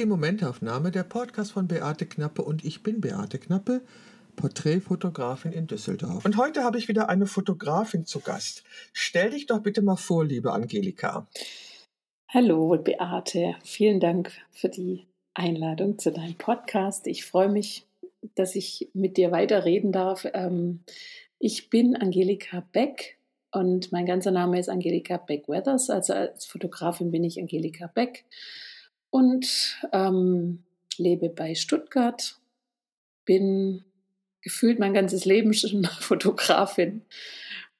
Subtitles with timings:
[0.00, 3.82] die Momentaufnahme, der Podcast von Beate Knappe und ich bin Beate Knappe,
[4.34, 6.24] Porträtfotografin in Düsseldorf.
[6.24, 8.64] Und heute habe ich wieder eine Fotografin zu Gast.
[8.94, 11.28] Stell dich doch bitte mal vor, liebe Angelika.
[12.28, 17.06] Hallo Beate, vielen Dank für die Einladung zu deinem Podcast.
[17.06, 17.86] Ich freue mich,
[18.34, 20.26] dass ich mit dir weiterreden darf.
[20.32, 20.80] Ähm,
[21.38, 23.18] ich bin Angelika Beck
[23.52, 25.90] und mein ganzer Name ist Angelika Beck-Weathers.
[25.90, 28.24] Also als Fotografin bin ich Angelika Beck
[29.10, 30.64] und ähm,
[30.96, 32.38] lebe bei Stuttgart,
[33.24, 33.84] bin
[34.42, 37.02] gefühlt mein ganzes Leben schon Fotografin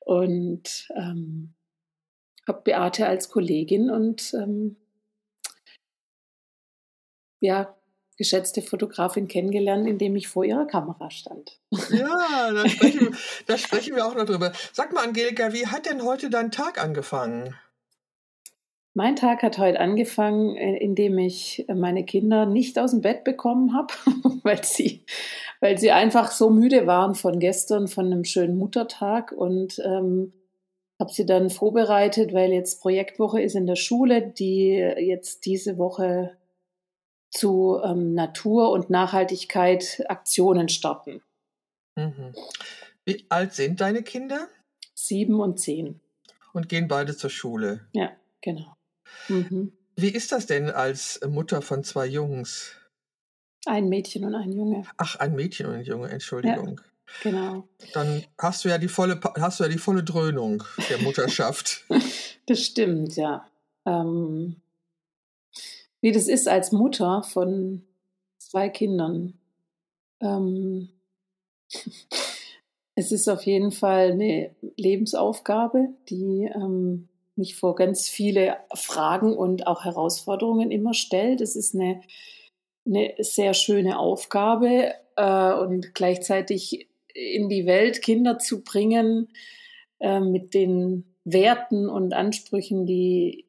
[0.01, 1.55] und ähm,
[2.47, 4.77] habe Beate als Kollegin und ähm,
[7.41, 7.75] ja,
[8.17, 11.59] geschätzte Fotografin kennengelernt, indem ich vor ihrer Kamera stand.
[11.91, 14.53] Ja, da sprechen, da sprechen wir auch noch drüber.
[14.73, 17.55] Sag mal, Angelika, wie hat denn heute dein Tag angefangen?
[19.01, 23.73] Mein Tag hat heute angefangen, äh, indem ich meine Kinder nicht aus dem Bett bekommen
[23.73, 23.95] habe,
[24.43, 25.07] weil sie,
[25.61, 30.35] weil sie einfach so müde waren von gestern, von einem schönen Muttertag und ähm,
[30.99, 36.37] habe sie dann vorbereitet, weil jetzt Projektwoche ist in der Schule, die jetzt diese Woche
[37.31, 41.23] zu ähm, Natur- und Nachhaltigkeit Aktionen starten.
[41.97, 42.35] Mhm.
[43.07, 44.47] Wie alt sind deine Kinder?
[44.93, 46.01] Sieben und zehn.
[46.53, 47.89] Und gehen beide zur Schule.
[47.95, 48.11] Ja,
[48.43, 48.77] genau.
[49.29, 49.73] Mhm.
[49.97, 52.73] Wie ist das denn als Mutter von zwei Jungs?
[53.67, 54.85] Ein Mädchen und ein Junge.
[54.97, 56.81] Ach, ein Mädchen und ein Junge, Entschuldigung.
[56.81, 57.69] Ja, genau.
[57.93, 61.85] Dann hast du ja die volle, hast du ja die volle Dröhnung der Mutterschaft.
[62.47, 63.47] das stimmt, ja.
[63.85, 64.57] Ähm,
[66.01, 67.83] wie das ist als Mutter von
[68.39, 69.39] zwei Kindern.
[70.21, 70.89] Ähm,
[72.95, 77.10] es ist auf jeden Fall eine Lebensaufgabe, die ähm,
[77.41, 81.41] mich vor ganz viele Fragen und auch Herausforderungen immer stellt.
[81.41, 82.01] Es ist eine,
[82.87, 89.33] eine sehr schöne Aufgabe äh, und gleichzeitig in die Welt Kinder zu bringen
[89.99, 93.47] äh, mit den Werten und Ansprüchen, die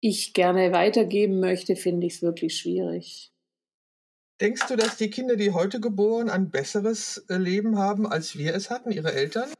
[0.00, 3.32] ich gerne weitergeben möchte, finde ich es wirklich schwierig.
[4.40, 8.54] Denkst du, dass die Kinder, die heute geboren, ein besseres äh, Leben haben, als wir
[8.54, 9.50] es hatten, ihre Eltern?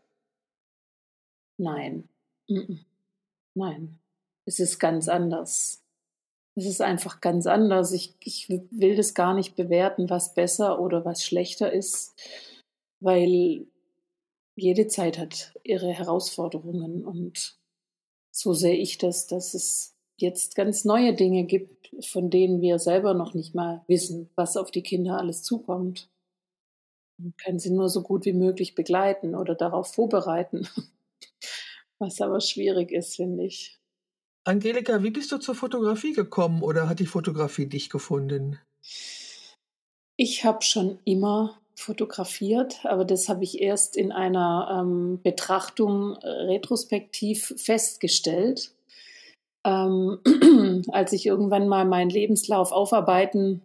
[1.58, 2.08] Nein.
[3.54, 3.98] Nein.
[4.46, 5.82] Es ist ganz anders.
[6.56, 7.92] Es ist einfach ganz anders.
[7.92, 12.14] Ich, ich will das gar nicht bewerten, was besser oder was schlechter ist,
[13.00, 13.66] weil
[14.56, 17.58] jede Zeit hat ihre Herausforderungen und
[18.32, 23.14] so sehe ich das, dass es jetzt ganz neue Dinge gibt, von denen wir selber
[23.14, 26.08] noch nicht mal wissen, was auf die Kinder alles zukommt.
[27.18, 30.68] Man kann sie nur so gut wie möglich begleiten oder darauf vorbereiten,
[32.00, 33.78] was aber schwierig ist, finde ich.
[34.44, 38.58] Angelika, wie bist du zur Fotografie gekommen oder hat die Fotografie dich gefunden?
[40.16, 46.28] Ich habe schon immer fotografiert, aber das habe ich erst in einer ähm, Betrachtung äh,
[46.28, 48.74] retrospektiv festgestellt
[49.64, 50.18] ähm,
[50.92, 53.62] als ich irgendwann mal meinen Lebenslauf aufarbeiten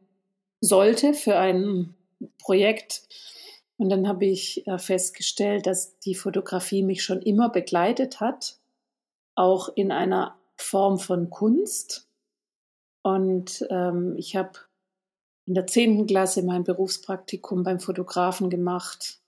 [0.61, 1.93] sollte für ein
[2.39, 3.03] Projekt.
[3.77, 8.57] Und dann habe ich äh, festgestellt, dass die Fotografie mich schon immer begleitet hat,
[9.35, 12.07] auch in einer Form von Kunst.
[13.03, 14.53] Und ähm, ich habe
[15.45, 19.19] in der zehnten Klasse mein Berufspraktikum beim Fotografen gemacht.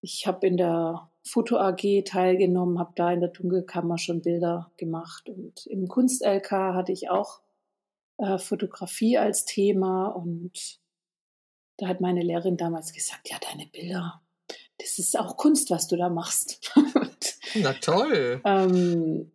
[0.00, 5.28] Ich habe in der Foto AG teilgenommen, habe da in der Dunkelkammer schon Bilder gemacht
[5.28, 7.40] und im Kunst LK hatte ich auch
[8.18, 10.81] äh, Fotografie als Thema und
[11.82, 14.22] da hat meine Lehrerin damals gesagt, ja, deine Bilder,
[14.78, 16.72] das ist auch Kunst, was du da machst.
[17.56, 18.40] Na toll.
[18.44, 19.32] Ähm,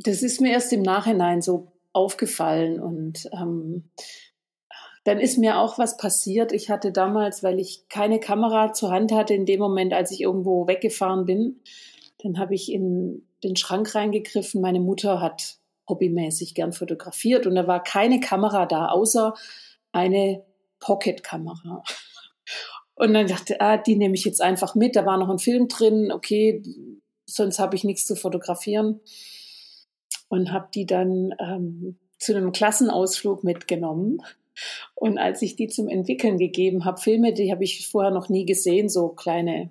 [0.00, 3.88] das ist mir erst im Nachhinein so aufgefallen und ähm,
[5.04, 6.50] dann ist mir auch was passiert.
[6.50, 10.20] Ich hatte damals, weil ich keine Kamera zur Hand hatte, in dem Moment, als ich
[10.20, 11.60] irgendwo weggefahren bin,
[12.18, 14.60] dann habe ich in den Schrank reingegriffen.
[14.60, 15.58] Meine Mutter hat
[15.88, 19.34] hobbymäßig gern fotografiert und da war keine Kamera da, außer
[19.92, 20.42] eine
[20.80, 21.82] Pocket-Kamera.
[22.94, 24.96] Und dann dachte ah, die nehme ich jetzt einfach mit.
[24.96, 26.62] Da war noch ein Film drin, okay,
[27.26, 29.00] sonst habe ich nichts zu fotografieren.
[30.28, 34.22] Und habe die dann ähm, zu einem Klassenausflug mitgenommen
[34.94, 38.46] und als ich die zum Entwickeln gegeben habe, Filme, die habe ich vorher noch nie
[38.46, 39.70] gesehen, so kleine,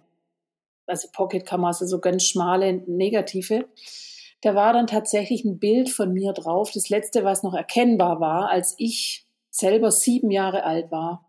[0.85, 3.67] also Pocket-Kameras, so ganz schmale Negative.
[4.41, 8.49] Da war dann tatsächlich ein Bild von mir drauf, das letzte, was noch erkennbar war,
[8.49, 9.24] als ich
[9.55, 11.25] selber sieben Jahre alt war.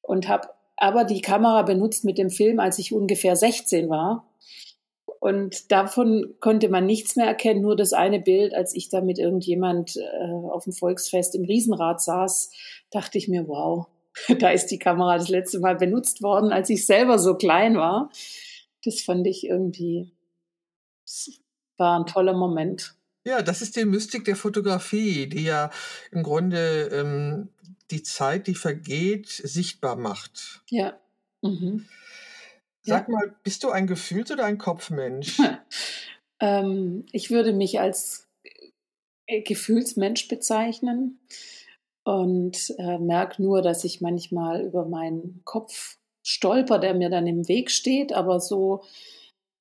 [0.00, 4.28] Und habe aber die Kamera benutzt mit dem Film, als ich ungefähr 16 war.
[5.20, 9.18] Und davon konnte man nichts mehr erkennen, nur das eine Bild, als ich da mit
[9.18, 12.50] irgendjemand äh, auf dem Volksfest im Riesenrad saß,
[12.90, 13.86] dachte ich mir, wow,
[14.40, 18.10] da ist die Kamera das letzte Mal benutzt worden, als ich selber so klein war.
[18.84, 20.10] Das fand ich irgendwie,
[21.76, 22.96] war ein toller Moment.
[23.24, 25.70] Ja, das ist die Mystik der Fotografie, die ja
[26.10, 27.48] im Grunde ähm,
[27.90, 30.62] die Zeit, die vergeht, sichtbar macht.
[30.70, 30.98] Ja.
[31.42, 31.86] Mhm.
[32.82, 33.14] Sag ja.
[33.14, 35.38] mal, bist du ein Gefühls- oder ein Kopfmensch?
[36.40, 38.28] ähm, ich würde mich als
[39.26, 41.20] äh, Gefühlsmensch bezeichnen
[42.04, 47.46] und äh, merke nur, dass ich manchmal über meinen Kopf stolper, der mir dann im
[47.46, 48.82] Weg steht, aber so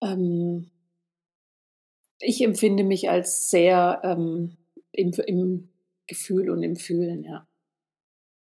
[0.02, 0.71] ähm,
[2.22, 4.58] ich empfinde mich als sehr ähm,
[4.92, 5.68] im, im,
[6.08, 7.48] Gefühl und im Fühlen, ja.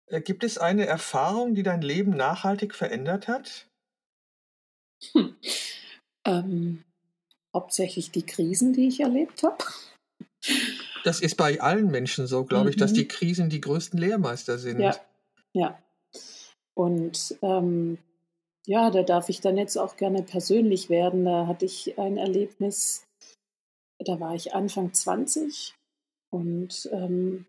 [0.06, 3.68] Äh, gibt es eine Erfahrung, die dein Leben nachhaltig verändert hat?
[5.12, 5.36] Hm.
[6.24, 6.84] Ähm,
[7.54, 9.58] hauptsächlich die Krisen, die ich erlebt habe.
[11.04, 12.70] Das ist bei allen Menschen so, glaube mhm.
[12.70, 13.08] ich, dass die mhm.
[13.08, 14.80] Krisen die größten Lehrmeister sind.
[14.80, 14.96] Ja,
[15.52, 15.82] ja.
[16.74, 17.98] Und ähm,
[18.66, 21.24] ja, da darf ich dann jetzt auch gerne persönlich werden.
[21.24, 23.06] Da hatte ich ein Erlebnis,
[24.04, 25.74] da war ich Anfang 20
[26.30, 27.46] und ähm,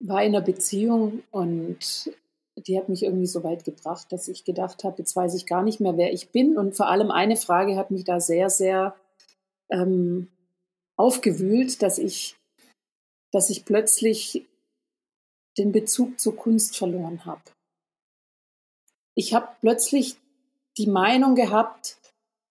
[0.00, 2.10] war in einer Beziehung und
[2.56, 5.62] die hat mich irgendwie so weit gebracht, dass ich gedacht habe, jetzt weiß ich gar
[5.62, 6.58] nicht mehr, wer ich bin.
[6.58, 8.96] Und vor allem eine Frage hat mich da sehr, sehr
[9.70, 10.28] ähm,
[10.96, 12.36] aufgewühlt, dass ich,
[13.32, 14.46] dass ich plötzlich
[15.56, 17.42] den Bezug zur Kunst verloren habe.
[19.14, 20.16] Ich habe plötzlich
[20.76, 21.98] die Meinung gehabt,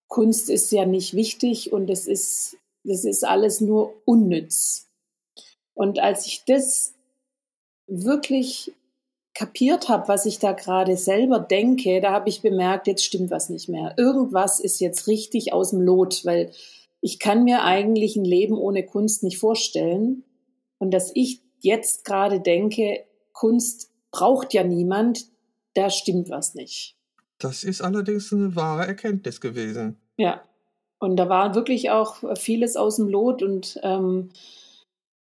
[0.07, 2.57] Kunst ist ja nicht wichtig und es ist
[2.89, 4.87] das ist alles nur unnütz.
[5.73, 6.93] Und als ich das
[7.87, 8.73] wirklich
[9.33, 13.49] kapiert habe, was ich da gerade selber denke, da habe ich bemerkt, jetzt stimmt was
[13.49, 13.93] nicht mehr.
[13.97, 16.51] Irgendwas ist jetzt richtig aus dem Lot, weil
[16.99, 20.23] ich kann mir eigentlich ein Leben ohne Kunst nicht vorstellen.
[20.79, 25.27] Und dass ich jetzt gerade denke, Kunst braucht ja niemand,
[25.75, 26.97] da stimmt was nicht.
[27.37, 29.97] Das ist allerdings eine wahre Erkenntnis gewesen.
[30.17, 30.43] Ja,
[30.99, 34.29] und da war wirklich auch vieles aus dem Lot und ähm,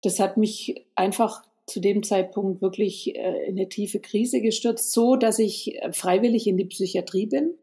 [0.02, 5.16] das hat mich einfach zu dem Zeitpunkt wirklich äh, in eine tiefe Krise gestürzt, so
[5.16, 7.54] dass ich freiwillig in die Psychiatrie bin,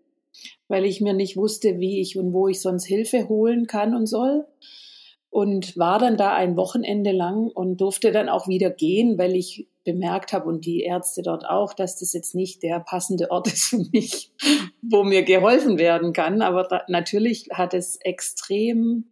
[0.68, 4.08] weil ich mir nicht wusste, wie ich und wo ich sonst Hilfe holen kann und
[4.08, 4.46] soll.
[5.30, 9.70] Und war dann da ein Wochenende lang und durfte dann auch wieder gehen, weil ich
[9.84, 13.70] bemerkt habe und die Ärzte dort auch, dass das jetzt nicht der passende Ort ist
[13.70, 14.32] für mich,
[14.82, 16.42] wo mir geholfen werden kann.
[16.42, 19.10] Aber da, natürlich hat es extrem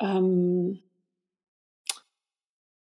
[0.00, 0.82] ähm,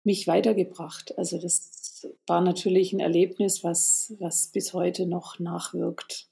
[0.03, 1.17] mich weitergebracht.
[1.17, 6.29] Also das war natürlich ein Erlebnis, was, was bis heute noch nachwirkt.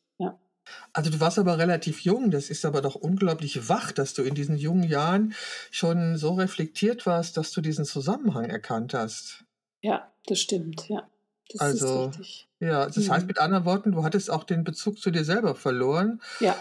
[0.94, 4.36] Also du warst aber relativ jung, das ist aber doch unglaublich wach, dass du in
[4.36, 5.34] diesen jungen Jahren
[5.72, 9.46] schon so reflektiert warst, dass du diesen Zusammenhang erkannt hast.
[9.88, 11.08] Ja, das stimmt, ja.
[11.50, 12.50] Das also, ist richtig.
[12.60, 13.12] Ja, das mhm.
[13.12, 16.22] heißt mit anderen Worten, du hattest auch den Bezug zu dir selber verloren.
[16.42, 16.58] Ja.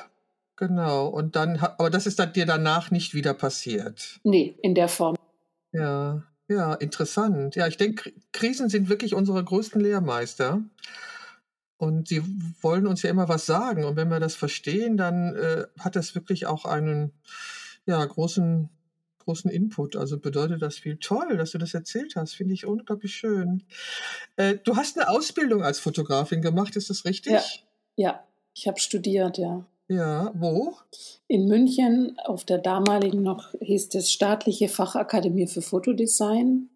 [0.54, 1.08] Genau.
[1.08, 4.20] Und dann, aber das ist dann dir danach nicht wieder passiert.
[4.22, 5.16] Nee, in der Form.
[5.72, 7.56] Ja, ja, interessant.
[7.56, 10.60] Ja, ich denke, Krisen sind wirklich unsere größten Lehrmeister.
[11.78, 12.22] Und sie
[12.62, 13.84] wollen uns ja immer was sagen.
[13.84, 17.12] Und wenn wir das verstehen, dann äh, hat das wirklich auch einen
[17.86, 18.70] ja, großen
[19.26, 19.96] großen Input.
[19.96, 20.96] Also bedeutet das viel.
[20.96, 22.34] Toll, dass du das erzählt hast.
[22.34, 23.64] Finde ich unglaublich schön.
[24.36, 27.32] Äh, du hast eine Ausbildung als Fotografin gemacht, ist das richtig?
[27.32, 27.42] Ja,
[27.96, 28.24] ja.
[28.54, 29.66] ich habe studiert, ja.
[29.88, 30.74] Ja, wo?
[31.28, 36.70] In München, auf der damaligen noch hieß es Staatliche Fachakademie für Fotodesign.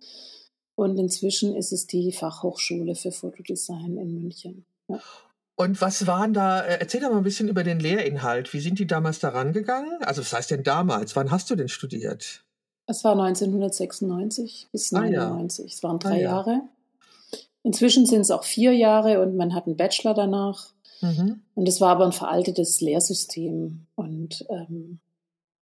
[0.77, 4.65] Und inzwischen ist es die Fachhochschule für Fotodesign in München.
[4.89, 5.01] Ja.
[5.61, 8.55] Und was waren da, äh, erzähl doch mal ein bisschen über den Lehrinhalt.
[8.55, 10.03] Wie sind die damals da rangegangen?
[10.03, 11.17] Also was heißt denn damals?
[11.17, 12.47] Wann hast du denn studiert?
[12.87, 15.59] Es war 1996 bis 1999.
[15.59, 15.75] Ah, ja.
[15.75, 16.23] Es waren drei ah, ja.
[16.23, 16.63] Jahre.
[17.63, 20.73] Inzwischen sind es auch vier Jahre und man hat einen Bachelor danach.
[21.03, 21.43] Mhm.
[21.55, 23.85] Und es war aber ein veraltetes Lehrsystem.
[23.97, 25.01] Und ähm,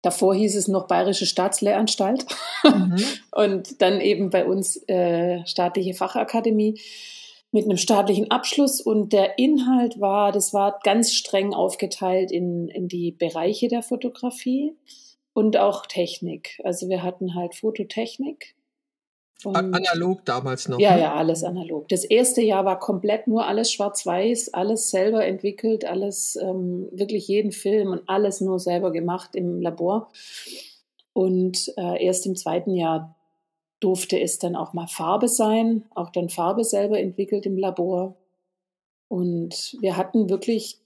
[0.02, 2.26] davor hieß es noch Bayerische Staatslehranstalt
[2.64, 2.98] mhm.
[3.32, 6.80] und dann eben bei uns äh, staatliche Fachakademie
[7.54, 12.88] mit einem staatlichen Abschluss und der Inhalt war, das war ganz streng aufgeteilt in, in
[12.88, 14.76] die Bereiche der Fotografie
[15.34, 16.60] und auch Technik.
[16.64, 18.56] Also wir hatten halt Fototechnik.
[19.76, 20.80] analog damals noch.
[20.80, 21.02] Ja, ne?
[21.02, 21.88] ja, alles analog.
[21.90, 27.52] Das erste Jahr war komplett nur alles schwarz-weiß, alles selber entwickelt, alles, ähm, wirklich jeden
[27.52, 30.12] Film und alles nur selber gemacht im Labor.
[31.12, 33.16] Und äh, erst im zweiten Jahr
[33.84, 38.16] durfte es dann auch mal Farbe sein, auch dann Farbe selber entwickelt im Labor.
[39.10, 40.80] Und wir hatten wirklich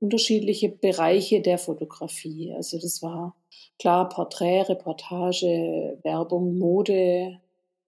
[0.00, 2.52] unterschiedliche Bereiche der Fotografie.
[2.52, 3.36] Also das war
[3.78, 7.40] klar Porträt, Reportage, Werbung, Mode,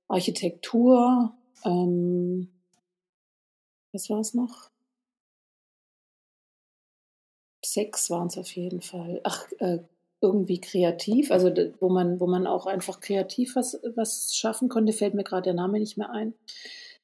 [0.09, 1.33] Architektur.
[1.65, 2.49] Ähm,
[3.93, 4.71] was war es noch?
[7.65, 9.21] Sechs waren es auf jeden Fall.
[9.25, 9.81] Ach, äh,
[10.27, 15.15] irgendwie kreativ, also wo man, wo man auch einfach kreativ was, was schaffen konnte, fällt
[15.15, 16.35] mir gerade der Name nicht mehr ein.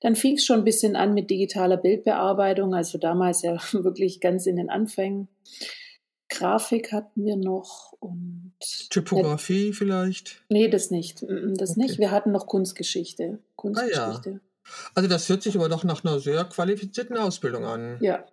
[0.01, 4.47] Dann fing es schon ein bisschen an mit digitaler Bildbearbeitung, also damals ja wirklich ganz
[4.47, 5.29] in den Anfängen.
[6.29, 8.53] Grafik hatten wir noch und
[8.91, 10.43] Typografie äh, vielleicht?
[10.49, 11.23] Nee, das nicht.
[11.23, 11.81] Das okay.
[11.81, 11.99] nicht.
[11.99, 13.39] Wir hatten noch Kunstgeschichte.
[13.55, 14.31] Kunstgeschichte.
[14.31, 14.41] Ah, ja.
[14.95, 17.99] Also das hört sich aber doch nach einer sehr qualifizierten Ausbildung an.
[18.01, 18.25] Ja,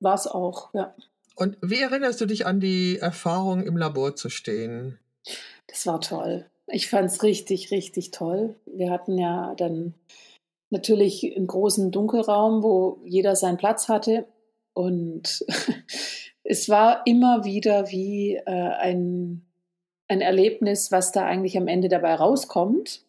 [0.00, 0.94] war es auch, ja.
[1.38, 4.98] Und wie erinnerst du dich an die Erfahrung, im Labor zu stehen?
[5.68, 6.46] Das war toll.
[6.66, 8.56] Ich fand es richtig, richtig toll.
[8.66, 9.94] Wir hatten ja dann
[10.70, 14.26] natürlich einen großen Dunkelraum, wo jeder seinen Platz hatte.
[14.72, 15.46] Und
[16.42, 19.46] es war immer wieder wie äh, ein,
[20.08, 23.04] ein Erlebnis, was da eigentlich am Ende dabei rauskommt.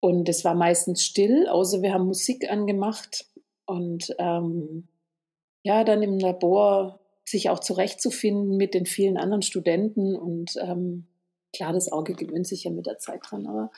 [0.00, 3.24] Und es war meistens still, außer wir haben Musik angemacht.
[3.64, 4.88] Und ähm,
[5.62, 10.16] ja, dann im Labor sich auch zurechtzufinden mit den vielen anderen Studenten.
[10.16, 11.06] Und ähm,
[11.52, 13.70] klar, das Auge gewöhnt sich ja mit der Zeit dran, aber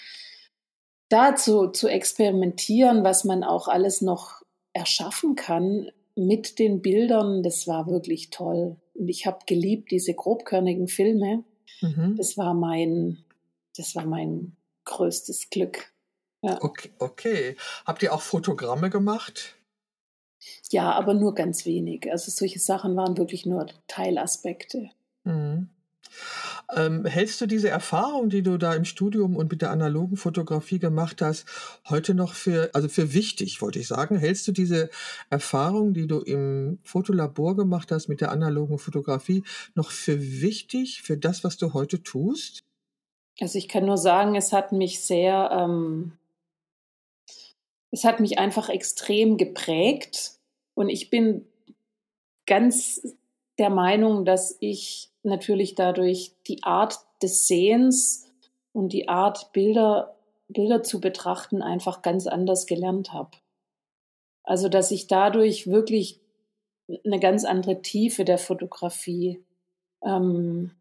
[1.08, 4.42] da zu, zu experimentieren, was man auch alles noch
[4.72, 8.76] erschaffen kann mit den Bildern, das war wirklich toll.
[8.94, 11.44] Und ich habe geliebt diese grobkörnigen Filme.
[11.80, 12.16] Mhm.
[12.16, 13.24] Das war mein,
[13.76, 15.92] das war mein größtes Glück.
[16.42, 16.58] Ja.
[16.62, 17.56] Okay, okay.
[17.86, 19.56] Habt ihr auch Fotogramme gemacht?
[20.70, 22.10] Ja, aber nur ganz wenig.
[22.10, 24.90] Also solche Sachen waren wirklich nur Teilaspekte.
[25.24, 25.68] Mhm.
[26.74, 30.78] Ähm, hältst du diese Erfahrung, die du da im Studium und mit der analogen Fotografie
[30.78, 31.46] gemacht hast,
[31.88, 34.16] heute noch für, also für wichtig, wollte ich sagen?
[34.16, 34.90] Hältst du diese
[35.28, 39.44] Erfahrung, die du im Fotolabor gemacht hast mit der analogen Fotografie,
[39.74, 42.60] noch für wichtig für das, was du heute tust?
[43.40, 46.12] Also ich kann nur sagen, es hat mich sehr ähm,
[47.92, 50.32] es hat mich einfach extrem geprägt
[50.74, 51.46] und ich bin
[52.46, 53.16] ganz
[53.58, 58.26] der Meinung, dass ich natürlich dadurch die Art des Sehens
[58.72, 60.16] und die Art Bilder
[60.48, 63.30] Bilder zu betrachten einfach ganz anders gelernt habe.
[64.44, 66.20] Also dass ich dadurch wirklich
[67.04, 69.42] eine ganz andere Tiefe der Fotografie
[70.04, 70.72] ähm,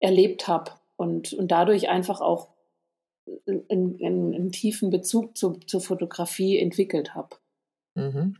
[0.00, 2.48] erlebt habe und, und dadurch einfach auch
[3.68, 7.36] einen, einen tiefen Bezug zu, zur Fotografie entwickelt habe.
[7.94, 8.36] Mhm.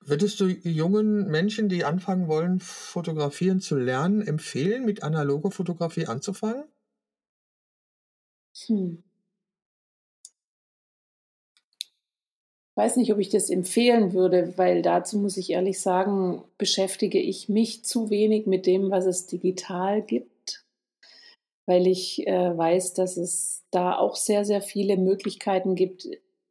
[0.00, 6.64] Würdest du jungen Menschen, die anfangen wollen, fotografieren zu lernen, empfehlen, mit analoger Fotografie anzufangen?
[8.66, 9.02] Hm.
[12.70, 17.20] Ich weiß nicht, ob ich das empfehlen würde, weil dazu muss ich ehrlich sagen, beschäftige
[17.20, 20.33] ich mich zu wenig mit dem, was es digital gibt,
[21.66, 26.08] weil ich äh, weiß, dass es da auch sehr, sehr viele Möglichkeiten gibt,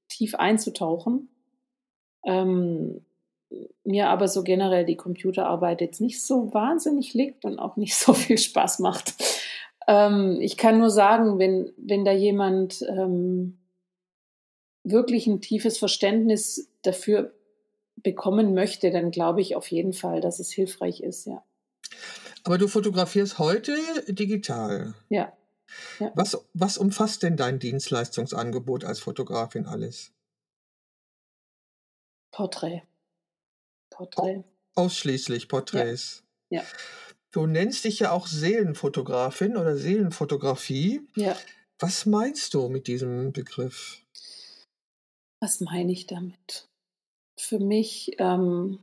[0.09, 1.29] tief einzutauchen.
[2.25, 3.01] Ähm,
[3.83, 8.13] mir aber so generell die Computerarbeit jetzt nicht so wahnsinnig liegt und auch nicht so
[8.13, 9.13] viel Spaß macht.
[9.87, 13.57] Ähm, ich kann nur sagen, wenn, wenn da jemand ähm,
[14.83, 17.33] wirklich ein tiefes Verständnis dafür
[17.97, 21.43] bekommen möchte, dann glaube ich auf jeden Fall, dass es hilfreich ist, ja.
[22.43, 23.75] Aber du fotografierst heute
[24.07, 24.93] digital.
[25.09, 25.35] Ja.
[25.99, 26.11] Ja.
[26.15, 30.11] Was, was umfasst denn dein Dienstleistungsangebot als Fotografin alles?
[32.31, 32.83] Porträt.
[33.89, 34.43] Porträt.
[34.75, 36.23] Ausschließlich Porträts.
[36.49, 36.61] Ja.
[36.61, 36.67] ja.
[37.31, 41.01] Du nennst dich ja auch Seelenfotografin oder Seelenfotografie.
[41.15, 41.35] Ja.
[41.79, 44.01] Was meinst du mit diesem Begriff?
[45.39, 46.69] Was meine ich damit?
[47.37, 48.79] Für mich ähm,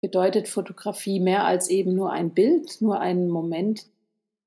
[0.00, 3.86] bedeutet Fotografie mehr als eben nur ein Bild, nur einen Moment,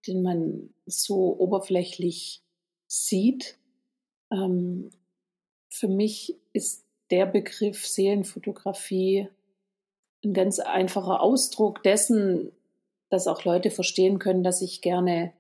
[0.08, 2.42] den man so oberflächlich
[2.88, 3.58] sieht.
[4.32, 4.92] Ähm,
[5.70, 9.28] für mich ist der Begriff Seelenfotografie
[10.24, 12.52] ein ganz einfacher Ausdruck dessen,
[13.10, 15.34] dass auch Leute verstehen können, dass ich gerne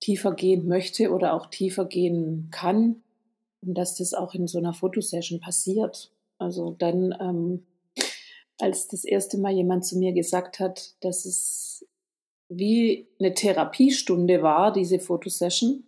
[0.00, 3.02] tiefer gehen möchte oder auch tiefer gehen kann
[3.62, 6.10] und dass das auch in so einer Fotosession passiert.
[6.38, 7.66] Also dann, ähm,
[8.58, 11.86] als das erste Mal jemand zu mir gesagt hat, dass es
[12.48, 15.84] wie eine Therapiestunde war, diese Fotosession,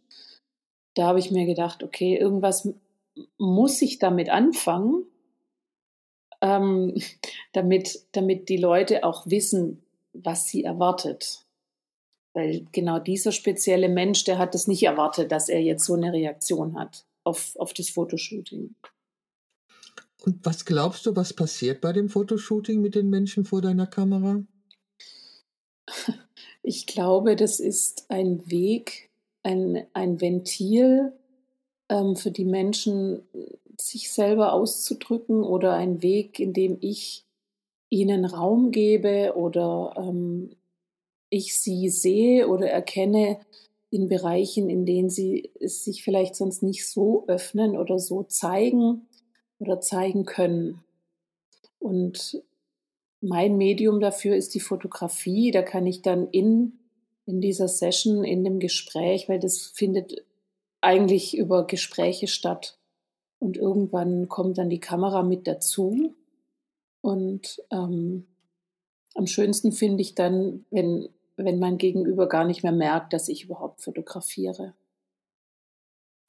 [0.94, 2.68] da habe ich mir gedacht, okay, irgendwas
[3.38, 5.04] muss ich damit anfangen,
[6.40, 6.94] ähm,
[7.52, 9.82] damit, damit die Leute auch wissen,
[10.12, 11.44] was sie erwartet.
[12.32, 16.12] Weil genau dieser spezielle Mensch, der hat es nicht erwartet, dass er jetzt so eine
[16.12, 18.74] Reaktion hat auf, auf das Fotoshooting.
[20.24, 24.42] Und was glaubst du, was passiert bei dem Fotoshooting mit den Menschen vor deiner Kamera?
[26.62, 29.10] Ich glaube, das ist ein Weg,
[29.44, 31.12] ein, ein Ventil
[31.88, 33.22] ähm, für die Menschen,
[33.80, 37.24] sich selber auszudrücken oder ein Weg, in dem ich
[37.88, 40.56] ihnen Raum gebe oder ähm,
[41.30, 43.38] ich sie sehe oder erkenne
[43.90, 49.06] in Bereichen, in denen sie sich vielleicht sonst nicht so öffnen oder so zeigen
[49.58, 50.82] oder zeigen können.
[51.78, 52.42] Und
[53.20, 55.50] mein Medium dafür ist die Fotografie.
[55.50, 56.78] Da kann ich dann in,
[57.26, 60.24] in dieser Session, in dem Gespräch, weil das findet
[60.80, 62.78] eigentlich über Gespräche statt.
[63.38, 66.14] Und irgendwann kommt dann die Kamera mit dazu.
[67.00, 68.26] Und ähm,
[69.14, 73.44] am schönsten finde ich dann, wenn, wenn mein Gegenüber gar nicht mehr merkt, dass ich
[73.44, 74.74] überhaupt fotografiere.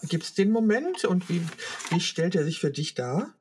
[0.03, 1.41] Gibt es den Moment und wie,
[1.89, 3.33] wie stellt er sich für dich dar?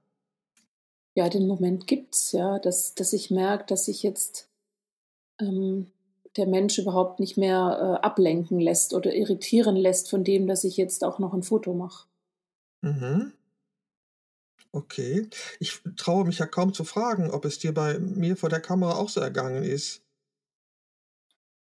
[1.15, 4.49] Ja, den Moment gibt es, ja, dass, dass ich merke, dass sich jetzt
[5.41, 5.91] ähm,
[6.37, 10.77] der Mensch überhaupt nicht mehr äh, ablenken lässt oder irritieren lässt von dem, dass ich
[10.77, 12.07] jetzt auch noch ein Foto mache.
[12.83, 13.33] Mhm.
[14.73, 15.29] Okay.
[15.59, 18.97] Ich traue mich ja kaum zu fragen, ob es dir bei mir vor der Kamera
[18.97, 20.03] auch so ergangen ist.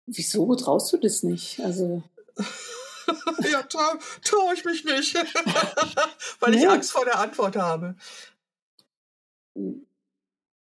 [0.08, 1.60] Wieso traust du das nicht?
[1.60, 2.04] Also.
[3.52, 5.16] ja, traue trau ich mich nicht,
[6.40, 7.96] weil ich Angst vor der Antwort habe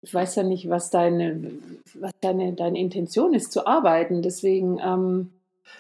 [0.02, 1.60] ich weiß ja nicht, was deine,
[1.96, 4.22] was deine, deine Intention ist, zu arbeiten.
[4.22, 4.80] Deswegen.
[4.80, 5.32] Ähm,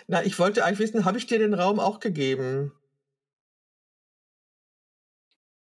[0.07, 2.71] Na, ich wollte eigentlich wissen, habe ich dir den Raum auch gegeben?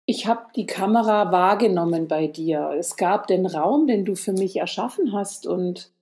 [0.06, 2.74] Ich habe die Kamera wahrgenommen bei dir.
[2.78, 5.92] Es gab den Raum, den du für mich erschaffen hast und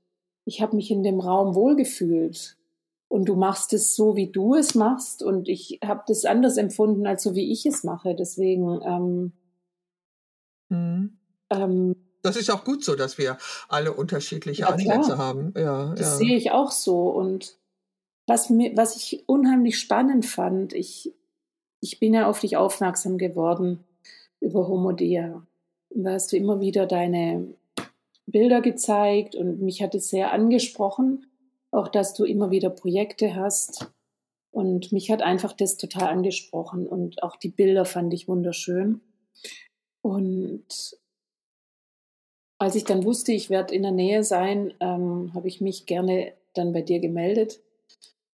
[0.45, 2.57] ich habe mich in dem Raum wohlgefühlt.
[3.09, 7.07] Und du machst es so, wie du es machst und ich habe das anders empfunden,
[7.07, 8.15] als so, wie ich es mache.
[8.15, 8.81] Deswegen.
[8.85, 9.33] Ähm,
[10.71, 11.19] hm.
[11.51, 15.19] ähm, das ist auch gut so, dass wir alle unterschiedliche ja, Ansätze klar.
[15.19, 15.55] haben.
[15.57, 16.17] Ja, das ja.
[16.17, 17.09] sehe ich auch so.
[17.09, 17.57] Und
[18.27, 21.15] was, mir, was ich unheimlich spannend fand, ich,
[21.81, 23.85] ich bin ja auf dich aufmerksam geworden
[24.41, 25.47] über Homodea.
[25.91, 27.55] Da hast du immer wieder deine
[28.27, 31.27] Bilder gezeigt und mich hat es sehr angesprochen,
[31.77, 33.91] auch dass du immer wieder Projekte hast.
[34.51, 39.03] Und mich hat einfach das total angesprochen und auch die Bilder fand ich wunderschön.
[40.01, 40.97] Und
[42.59, 46.33] als ich dann wusste, ich werde in der Nähe sein, ähm, habe ich mich gerne
[46.55, 47.61] dann bei dir gemeldet.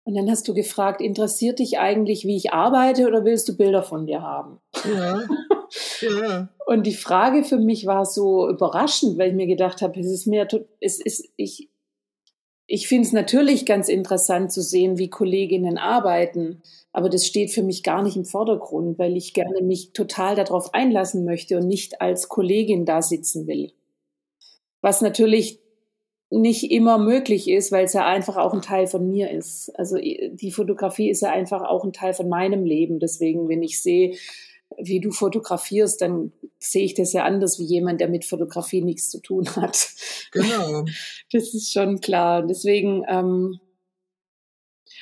[0.05, 3.83] Und dann hast du gefragt, interessiert dich eigentlich, wie ich arbeite oder willst du Bilder
[3.83, 4.61] von dir haben?
[4.85, 5.22] Ja.
[6.00, 6.48] ja.
[6.66, 10.26] Und die Frage für mich war so überraschend, weil ich mir gedacht habe, es ist
[10.26, 10.46] mir,
[10.81, 11.69] es ist, ich,
[12.70, 17.62] ich finde es natürlich ganz interessant zu sehen, wie Kolleginnen arbeiten, aber das steht für
[17.62, 22.00] mich gar nicht im Vordergrund, weil ich gerne mich total darauf einlassen möchte und nicht
[22.00, 23.72] als Kollegin da sitzen will
[24.80, 25.61] was natürlich
[26.30, 29.70] nicht immer möglich ist, weil es ja einfach auch ein Teil von mir ist.
[29.76, 33.00] Also die Fotografie ist ja einfach auch ein Teil von meinem Leben.
[33.00, 34.16] Deswegen, wenn ich sehe,
[34.78, 39.11] wie du fotografierst, dann sehe ich das ja anders wie jemand, der mit Fotografie nichts
[39.11, 39.88] zu tun hat.
[40.33, 40.85] Genau.
[41.33, 42.44] Das ist schon klar.
[42.44, 43.61] Deswegen ähm,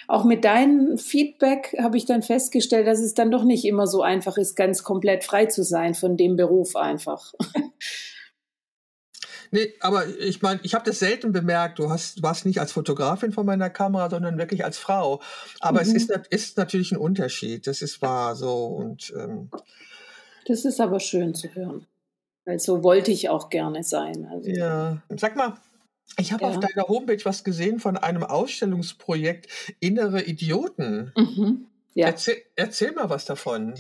[0.07, 4.02] auch mit deinem Feedback habe ich dann festgestellt, dass es dann doch nicht immer so
[4.02, 7.33] einfach ist, ganz komplett frei zu sein von dem Beruf einfach.
[9.50, 11.78] Nee, aber ich meine, ich habe das selten bemerkt.
[11.78, 15.20] Du hast, warst nicht als Fotografin von meiner Kamera, sondern wirklich als Frau.
[15.61, 15.87] Aber mhm.
[15.88, 17.66] es ist, ist, natürlich ein Unterschied.
[17.66, 18.66] Das ist wahr so.
[18.66, 19.50] Und, ähm,
[20.46, 21.87] das ist aber schön zu hören.
[22.44, 24.26] Weil so wollte ich auch gerne sein.
[24.30, 25.02] Also, ja.
[25.16, 25.54] Sag mal,
[26.16, 26.50] ich habe ja.
[26.50, 29.48] auf deiner Homepage was gesehen von einem Ausstellungsprojekt
[29.80, 31.12] Innere Idioten.
[31.16, 31.66] Mhm.
[31.94, 32.06] Ja.
[32.06, 33.74] Erzähl, erzähl mal was davon.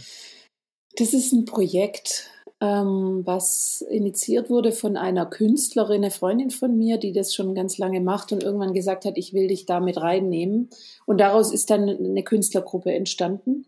[0.96, 2.28] Das ist ein Projekt,
[2.60, 7.78] ähm, was initiiert wurde von einer Künstlerin, eine Freundin von mir, die das schon ganz
[7.78, 10.68] lange macht und irgendwann gesagt hat, ich will dich da mit reinnehmen.
[11.06, 13.66] Und daraus ist dann eine Künstlergruppe entstanden.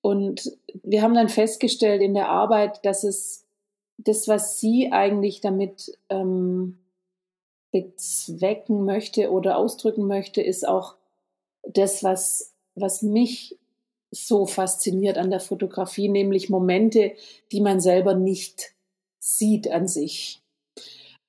[0.00, 3.44] Und wir haben dann festgestellt in der Arbeit, dass es
[3.98, 6.78] das, was sie eigentlich damit ähm,
[7.70, 10.96] bezwecken möchte oder ausdrücken möchte, ist auch
[11.62, 13.58] das, was, was mich
[14.16, 17.12] so fasziniert an der Fotografie, nämlich Momente,
[17.52, 18.74] die man selber nicht
[19.18, 20.40] sieht an sich.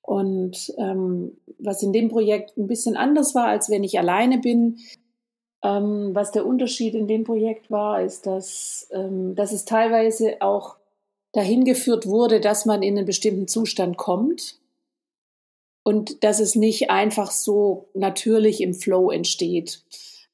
[0.01, 4.77] Und ähm, was in dem Projekt ein bisschen anders war, als wenn ich alleine bin,
[5.63, 10.77] ähm, was der Unterschied in dem Projekt war, ist, dass, ähm, dass es teilweise auch
[11.33, 14.59] dahin geführt wurde, dass man in einen bestimmten Zustand kommt
[15.83, 19.83] und dass es nicht einfach so natürlich im Flow entsteht.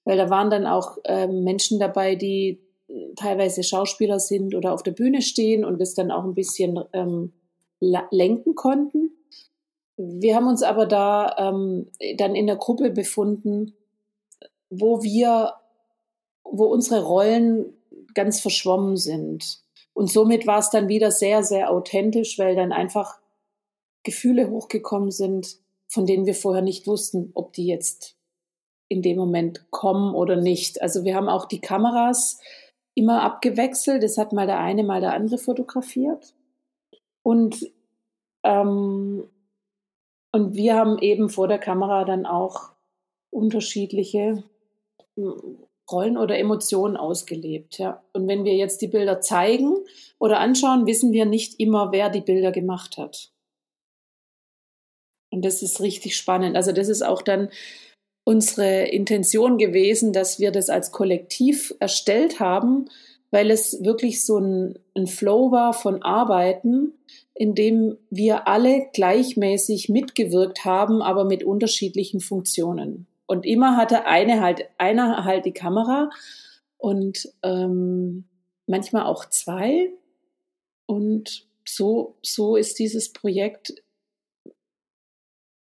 [0.05, 4.83] Weil da waren dann auch ähm, Menschen dabei, die äh, teilweise Schauspieler sind oder auf
[4.83, 7.33] der Bühne stehen und das dann auch ein bisschen ähm,
[7.79, 9.11] lenken konnten.
[9.97, 11.87] wir haben uns aber da ähm,
[12.17, 13.73] dann in der Gruppe befunden,
[14.69, 15.53] wo wir,
[16.43, 17.73] wo unsere Rollen
[18.13, 19.59] ganz verschwommen sind.
[19.93, 23.19] Und somit war es dann wieder sehr, sehr authentisch, weil dann einfach
[24.03, 28.15] Gefühle hochgekommen sind, von denen wir vorher nicht wussten, ob die jetzt
[28.93, 30.81] in dem Moment kommen oder nicht.
[30.81, 32.39] Also wir haben auch die Kameras
[32.93, 34.03] immer abgewechselt.
[34.03, 36.35] Es hat mal der eine, mal der andere fotografiert.
[37.23, 37.71] Und,
[38.43, 39.27] ähm,
[40.31, 42.73] und wir haben eben vor der Kamera dann auch
[43.31, 44.43] unterschiedliche
[45.91, 47.79] Rollen oder Emotionen ausgelebt.
[47.79, 48.03] Ja.
[48.13, 49.75] Und wenn wir jetzt die Bilder zeigen
[50.19, 53.31] oder anschauen, wissen wir nicht immer, wer die Bilder gemacht hat.
[55.31, 56.55] Und das ist richtig spannend.
[56.55, 57.49] Also das ist auch dann
[58.23, 62.85] unsere Intention gewesen, dass wir das als Kollektiv erstellt haben,
[63.31, 66.93] weil es wirklich so ein, ein Flow war von Arbeiten,
[67.33, 73.07] in dem wir alle gleichmäßig mitgewirkt haben, aber mit unterschiedlichen Funktionen.
[73.25, 76.09] Und immer hatte eine halt, einer halt die Kamera
[76.77, 78.25] und ähm,
[78.67, 79.89] manchmal auch zwei.
[80.85, 83.73] Und so, so ist dieses Projekt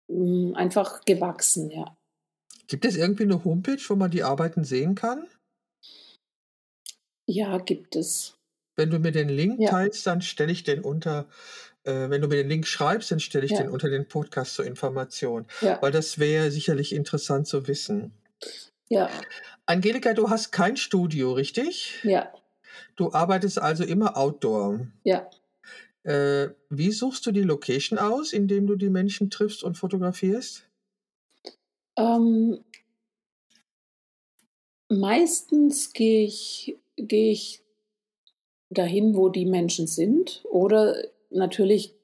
[0.08, 1.96] mm, einfach gewachsen, ja.
[2.70, 5.26] Gibt es irgendwie eine Homepage, wo man die Arbeiten sehen kann?
[7.28, 8.37] Ja, gibt es.
[8.76, 9.70] Wenn du mir den Link ja.
[9.70, 11.26] teilst, dann stelle ich den unter,
[11.83, 13.62] äh, wenn du mir den Link schreibst, dann stelle ich ja.
[13.62, 15.46] den unter den Podcast zur Information.
[15.61, 15.83] Ja.
[15.83, 18.12] Weil das wäre sicherlich interessant zu wissen.
[18.88, 19.11] Ja.
[19.66, 21.98] Angelika, du hast kein Studio, richtig?
[22.04, 22.33] Ja.
[22.94, 24.87] Du arbeitest also immer outdoor.
[25.02, 25.28] Ja.
[26.04, 30.69] Äh, wie suchst du die Location aus, indem du die Menschen triffst und fotografierst?
[32.00, 32.60] Ähm,
[34.88, 37.62] meistens gehe ich, gehe ich
[38.70, 40.42] dahin, wo die Menschen sind.
[40.50, 40.96] Oder
[41.30, 41.94] natürlich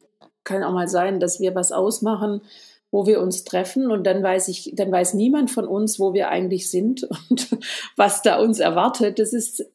[0.45, 2.43] kann auch mal sein, dass wir was ausmachen,
[2.91, 6.29] wo wir uns treffen und dann weiß ich, dann weiß niemand von uns, wo wir
[6.29, 7.49] eigentlich sind und
[7.97, 9.19] was da uns erwartet.
[9.19, 9.67] Das ist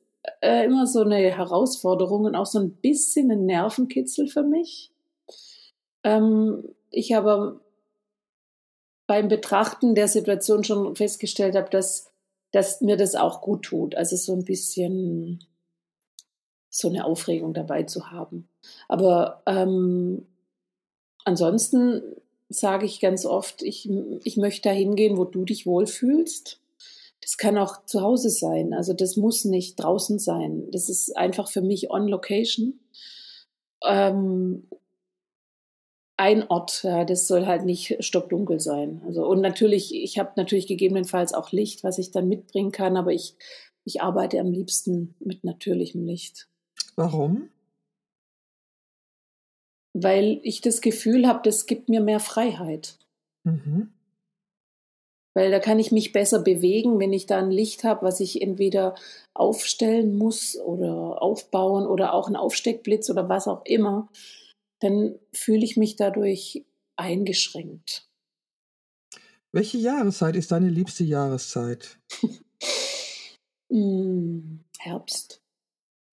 [0.41, 4.91] äh, immer so eine Herausforderung und auch so ein bisschen ein Nervenkitzel für mich.
[6.03, 7.59] Ähm, ich habe
[9.11, 12.09] beim Betrachten der Situation schon festgestellt habe, dass,
[12.53, 13.93] dass mir das auch gut tut.
[13.93, 15.43] Also so ein bisschen
[16.69, 18.47] so eine Aufregung dabei zu haben.
[18.87, 20.25] Aber ähm,
[21.25, 22.01] ansonsten
[22.47, 23.89] sage ich ganz oft, ich,
[24.23, 26.61] ich möchte da hingehen, wo du dich wohlfühlst.
[27.19, 28.73] Das kann auch zu Hause sein.
[28.73, 30.71] Also das muss nicht draußen sein.
[30.71, 32.79] Das ist einfach für mich on location.
[33.85, 34.69] Ähm,
[36.21, 39.01] ein Ort, ja, das soll halt nicht stockdunkel sein.
[39.07, 43.11] Also und natürlich, ich habe natürlich gegebenenfalls auch Licht, was ich dann mitbringen kann, aber
[43.11, 43.33] ich,
[43.85, 46.47] ich arbeite am liebsten mit natürlichem Licht.
[46.95, 47.49] Warum?
[49.93, 52.99] Weil ich das Gefühl habe, das gibt mir mehr Freiheit.
[53.43, 53.91] Mhm.
[55.33, 58.43] Weil da kann ich mich besser bewegen, wenn ich da ein Licht habe, was ich
[58.43, 58.93] entweder
[59.33, 64.07] aufstellen muss oder aufbauen oder auch ein Aufsteckblitz oder was auch immer
[64.81, 66.65] dann fühle ich mich dadurch
[66.97, 68.09] eingeschränkt.
[69.53, 71.99] Welche Jahreszeit ist deine liebste Jahreszeit?
[73.69, 75.40] mm, Herbst.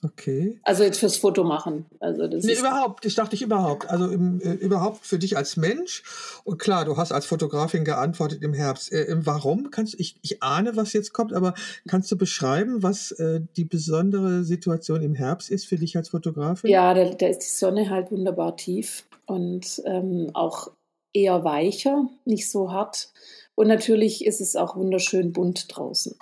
[0.04, 0.61] Okay.
[0.62, 1.87] Also jetzt fürs Foto machen.
[1.98, 3.04] Also das nee, überhaupt.
[3.04, 3.90] Ich dachte ich überhaupt.
[3.90, 6.04] Also im, äh, überhaupt für dich als Mensch.
[6.44, 8.92] Und klar, du hast als Fotografin geantwortet im Herbst.
[8.92, 9.70] Äh, warum?
[9.70, 11.54] Kannst ich, ich ahne, was jetzt kommt, aber
[11.88, 16.70] kannst du beschreiben, was äh, die besondere Situation im Herbst ist für dich als Fotografin?
[16.70, 20.70] Ja, da, da ist die Sonne halt wunderbar tief und ähm, auch
[21.12, 23.08] eher weicher, nicht so hart.
[23.56, 26.14] Und natürlich ist es auch wunderschön bunt draußen.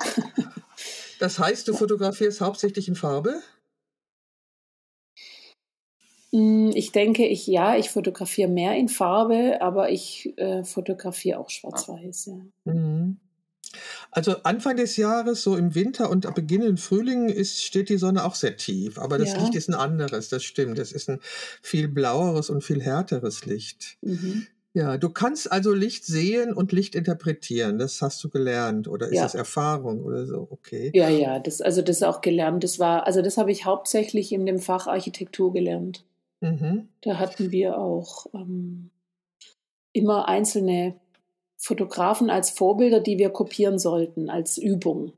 [1.19, 3.43] das heißt, du fotografierst hauptsächlich in Farbe?
[6.33, 11.51] Hm, ich denke, ich ja, ich fotografiere mehr in Farbe, aber ich äh, fotografiere auch
[11.51, 12.73] schwarz-weiß, ja.
[12.73, 13.19] Mhm.
[14.11, 18.25] Also Anfang des Jahres, so im Winter und Beginn im Frühling, ist, steht die Sonne
[18.25, 18.99] auch sehr tief.
[18.99, 19.41] Aber das ja.
[19.41, 20.79] Licht ist ein anderes, das stimmt.
[20.79, 21.21] Das ist ein
[21.63, 23.99] viel blaueres und viel härteres Licht.
[24.01, 24.47] Mhm.
[24.73, 27.79] Ja, du kannst also Licht sehen und Licht interpretieren.
[27.79, 29.23] Das hast du gelernt oder ist ja.
[29.23, 30.49] das Erfahrung oder so?
[30.51, 30.93] Okay.
[30.95, 32.63] Ja, ja, das, also das auch gelernt.
[32.63, 36.05] Das war, also das habe ich hauptsächlich in dem Fach Architektur gelernt.
[36.41, 36.89] Mhm.
[37.01, 38.91] Da hatten wir auch ähm,
[39.93, 41.01] immer einzelne
[41.57, 45.13] Fotografen als Vorbilder, die wir kopieren sollten, als Übung.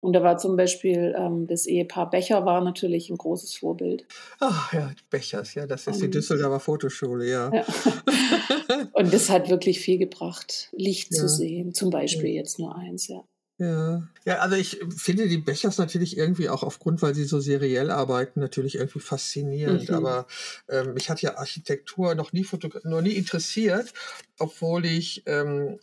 [0.00, 4.06] Und da war zum Beispiel ähm, das Ehepaar Becher war natürlich ein großes Vorbild.
[4.38, 7.50] Ach ja, Bechers, ja, das ist die Düsseldorfer Fotoschule, ja.
[7.52, 7.64] ja.
[8.92, 11.18] Und das hat wirklich viel gebracht, Licht ja.
[11.18, 12.36] zu sehen, zum Beispiel ja.
[12.36, 13.24] jetzt nur eins, ja.
[13.58, 14.06] Ja.
[14.26, 18.40] ja, also ich finde die Bechers natürlich irgendwie auch aufgrund, weil sie so seriell arbeiten,
[18.40, 19.88] natürlich irgendwie faszinierend.
[19.88, 19.94] Mhm.
[19.94, 20.26] Aber
[20.68, 22.46] ähm, mich hat ja Architektur noch nie,
[22.84, 23.94] noch nie interessiert,
[24.38, 25.78] obwohl ich ähm,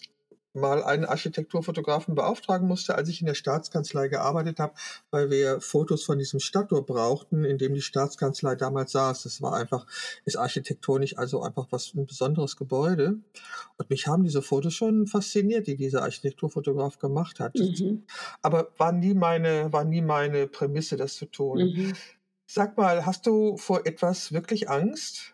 [0.54, 4.74] mal einen Architekturfotografen beauftragen musste, als ich in der Staatskanzlei gearbeitet habe,
[5.10, 9.24] weil wir Fotos von diesem Stadttor brauchten, in dem die Staatskanzlei damals saß.
[9.24, 9.88] Das war einfach,
[10.26, 13.18] ist architektonisch also einfach was ein besonderes Gebäude.
[13.78, 17.56] Und mich haben diese Fotos schon fasziniert, die dieser Architekturfotograf gemacht hat.
[17.56, 18.04] Mhm.
[18.42, 21.60] Aber war nie meine, war nie meine Prämisse, das zu tun.
[21.60, 21.94] Mhm.
[22.46, 25.33] Sag mal, hast du vor etwas wirklich Angst?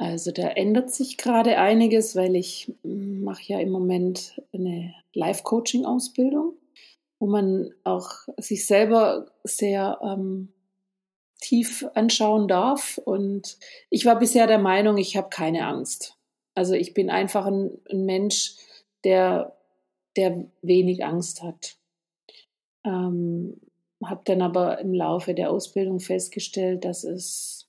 [0.00, 6.54] Also da ändert sich gerade einiges, weil ich hm, mache ja im Moment eine Life-Coaching-Ausbildung,
[7.18, 8.08] wo man auch
[8.38, 10.54] sich selber sehr ähm,
[11.42, 12.96] tief anschauen darf.
[12.96, 13.58] Und
[13.90, 16.16] ich war bisher der Meinung, ich habe keine Angst.
[16.54, 18.54] Also ich bin einfach ein, ein Mensch,
[19.04, 19.54] der,
[20.16, 21.76] der wenig Angst hat.
[22.86, 23.60] Ähm,
[24.02, 27.59] habe dann aber im Laufe der Ausbildung festgestellt, dass es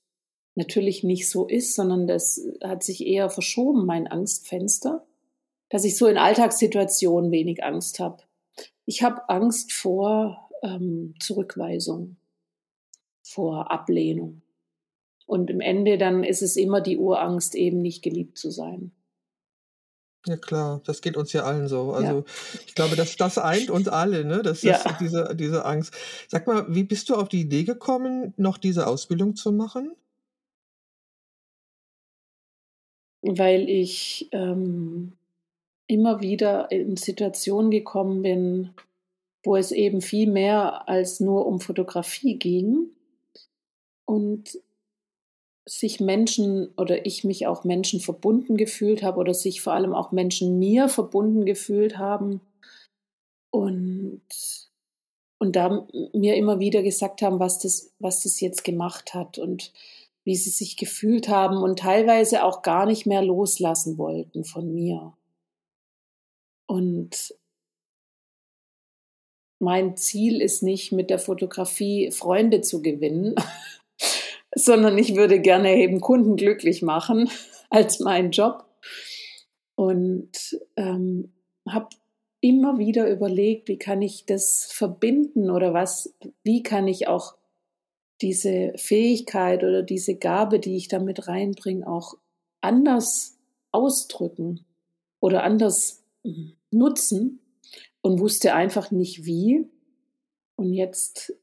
[0.54, 5.04] natürlich nicht so ist, sondern das hat sich eher verschoben, mein Angstfenster,
[5.68, 8.22] dass ich so in Alltagssituationen wenig Angst habe.
[8.84, 12.16] Ich habe Angst vor ähm, Zurückweisung,
[13.22, 14.42] vor Ablehnung.
[15.26, 18.92] Und im Ende dann ist es immer die Urangst, eben nicht geliebt zu sein.
[20.26, 21.92] Ja klar, das geht uns ja allen so.
[21.92, 22.24] Also ja.
[22.66, 24.42] ich glaube, dass das eint uns alle, ne?
[24.42, 24.76] Das ja.
[24.76, 25.94] ist diese, diese Angst.
[26.28, 29.96] Sag mal, wie bist du auf die Idee gekommen, noch diese Ausbildung zu machen?
[33.22, 35.12] Weil ich ähm,
[35.86, 38.70] immer wieder in Situationen gekommen bin,
[39.44, 42.90] wo es eben viel mehr als nur um Fotografie ging
[44.04, 44.58] und
[45.66, 50.10] sich Menschen oder ich mich auch Menschen verbunden gefühlt habe oder sich vor allem auch
[50.10, 52.40] Menschen mir verbunden gefühlt haben
[53.50, 54.22] und
[55.38, 59.72] und da mir immer wieder gesagt haben, was das was das jetzt gemacht hat und
[60.24, 65.14] wie sie sich gefühlt haben und teilweise auch gar nicht mehr loslassen wollten von mir.
[66.66, 67.34] Und
[69.58, 73.34] mein Ziel ist nicht, mit der Fotografie Freunde zu gewinnen,
[74.54, 77.30] sondern ich würde gerne eben Kunden glücklich machen
[77.70, 78.64] als mein Job.
[79.74, 81.32] Und ähm,
[81.68, 81.88] habe
[82.40, 87.34] immer wieder überlegt, wie kann ich das verbinden oder was, wie kann ich auch
[88.22, 92.14] diese Fähigkeit oder diese Gabe, die ich damit reinbringe, auch
[92.60, 93.38] anders
[93.72, 94.64] ausdrücken
[95.20, 97.40] oder anders hm, nutzen
[98.00, 99.68] und wusste einfach nicht wie.
[100.56, 101.34] Und jetzt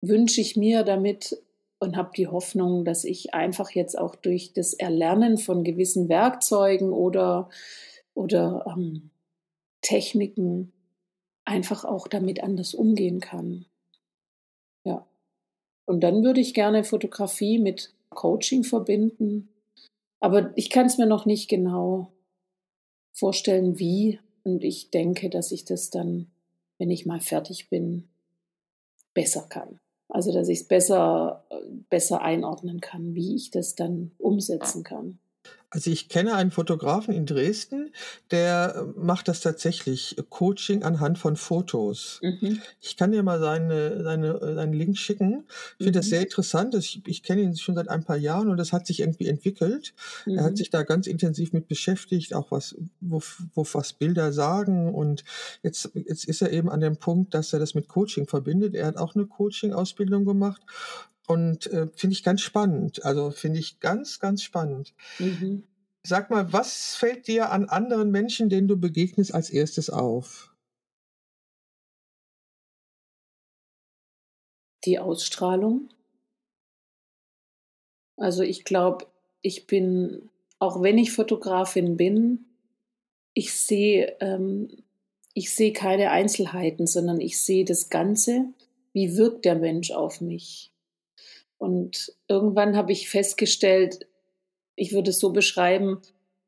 [0.00, 1.42] wünsche ich mir damit
[1.80, 6.92] und habe die Hoffnung, dass ich einfach jetzt auch durch das Erlernen von gewissen Werkzeugen
[6.92, 7.50] oder,
[8.14, 9.10] oder ähm,
[9.80, 10.72] Techniken
[11.44, 13.64] einfach auch damit anders umgehen kann.
[15.88, 19.48] Und dann würde ich gerne Fotografie mit Coaching verbinden.
[20.20, 22.12] Aber ich kann es mir noch nicht genau
[23.14, 24.20] vorstellen, wie.
[24.44, 26.26] Und ich denke, dass ich das dann,
[26.76, 28.06] wenn ich mal fertig bin,
[29.14, 29.80] besser kann.
[30.10, 31.46] Also, dass ich es besser,
[31.88, 35.18] besser einordnen kann, wie ich das dann umsetzen kann.
[35.70, 37.92] Also ich kenne einen Fotografen in Dresden,
[38.30, 42.20] der äh, macht das tatsächlich, äh, Coaching anhand von Fotos.
[42.22, 42.62] Mhm.
[42.80, 45.44] Ich kann dir mal seine, seine, äh, seinen Link schicken.
[45.78, 46.00] Ich finde mhm.
[46.00, 46.74] das sehr interessant.
[46.74, 49.92] Ich, ich kenne ihn schon seit ein paar Jahren und das hat sich irgendwie entwickelt.
[50.24, 50.38] Mhm.
[50.38, 50.56] Er hat mhm.
[50.56, 53.20] sich da ganz intensiv mit beschäftigt, auch was, wo,
[53.54, 54.94] wo was Bilder sagen.
[54.94, 55.22] Und
[55.62, 58.74] jetzt, jetzt ist er eben an dem Punkt, dass er das mit Coaching verbindet.
[58.74, 60.62] Er hat auch eine Coaching-Ausbildung gemacht
[61.28, 63.04] und äh, finde ich ganz spannend.
[63.04, 64.94] Also finde ich ganz, ganz spannend.
[65.18, 65.62] Mhm.
[66.02, 70.54] Sag mal, was fällt dir an anderen Menschen, denen du begegnest, als erstes auf?
[74.84, 75.90] Die Ausstrahlung.
[78.16, 79.06] Also ich glaube,
[79.42, 82.46] ich bin, auch wenn ich Fotografin bin,
[83.34, 84.82] ich sehe, ähm,
[85.34, 88.46] ich sehe keine Einzelheiten, sondern ich sehe das Ganze.
[88.94, 90.72] Wie wirkt der Mensch auf mich?
[91.58, 94.06] Und irgendwann habe ich festgestellt,
[94.76, 96.00] ich würde es so beschreiben,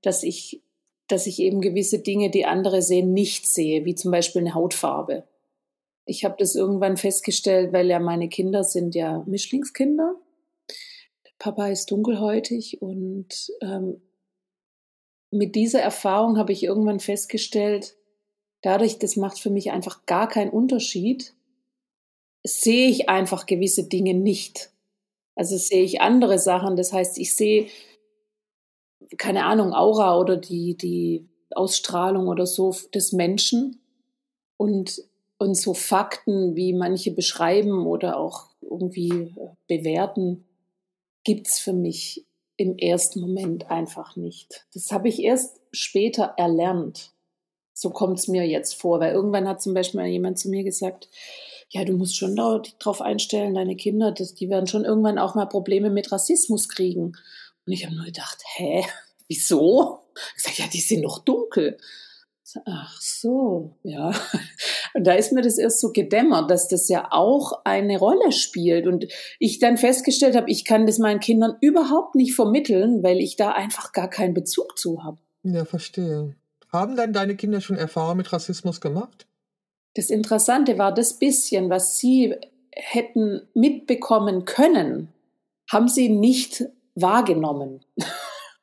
[0.02, 0.62] dass ich,
[1.08, 5.24] dass ich eben gewisse Dinge, die andere sehen, nicht sehe, wie zum Beispiel eine Hautfarbe.
[6.06, 10.14] Ich habe das irgendwann festgestellt, weil ja meine Kinder sind ja Mischlingskinder.
[11.26, 14.00] Der Papa ist dunkelhäutig und ähm,
[15.30, 17.96] mit dieser Erfahrung habe ich irgendwann festgestellt,
[18.62, 21.34] dadurch, das macht für mich einfach gar keinen Unterschied,
[22.42, 24.72] sehe ich einfach gewisse Dinge nicht.
[25.36, 26.76] Also sehe ich andere Sachen.
[26.76, 27.68] Das heißt, ich sehe
[29.18, 33.80] keine Ahnung, Aura oder die, die Ausstrahlung oder so des Menschen
[34.56, 35.02] und,
[35.38, 40.44] und so Fakten, wie manche beschreiben oder auch irgendwie äh, bewerten,
[41.24, 44.66] gibt's für mich im ersten Moment einfach nicht.
[44.74, 47.12] Das habe ich erst später erlernt.
[47.72, 51.08] So kommt's mir jetzt vor, weil irgendwann hat zum Beispiel jemand zu mir gesagt,
[51.70, 55.46] ja, du musst schon darauf einstellen, deine Kinder, das, die werden schon irgendwann auch mal
[55.46, 57.12] Probleme mit Rassismus kriegen.
[57.64, 58.84] Und ich habe nur gedacht, hä,
[59.28, 60.00] wieso?
[60.36, 61.78] Ich sage, ja, die sind noch dunkel.
[62.64, 64.10] Ach so, ja.
[64.94, 68.88] Und da ist mir das erst so gedämmert, dass das ja auch eine Rolle spielt.
[68.88, 69.06] Und
[69.38, 73.52] ich dann festgestellt habe, ich kann das meinen Kindern überhaupt nicht vermitteln, weil ich da
[73.52, 75.18] einfach gar keinen Bezug zu habe.
[75.44, 76.34] Ja, verstehe.
[76.72, 79.28] Haben dann deine Kinder schon Erfahrung mit Rassismus gemacht?
[79.94, 82.36] Das Interessante war, das bisschen, was sie
[82.72, 85.08] hätten mitbekommen können,
[85.70, 87.84] haben sie nicht wahrgenommen.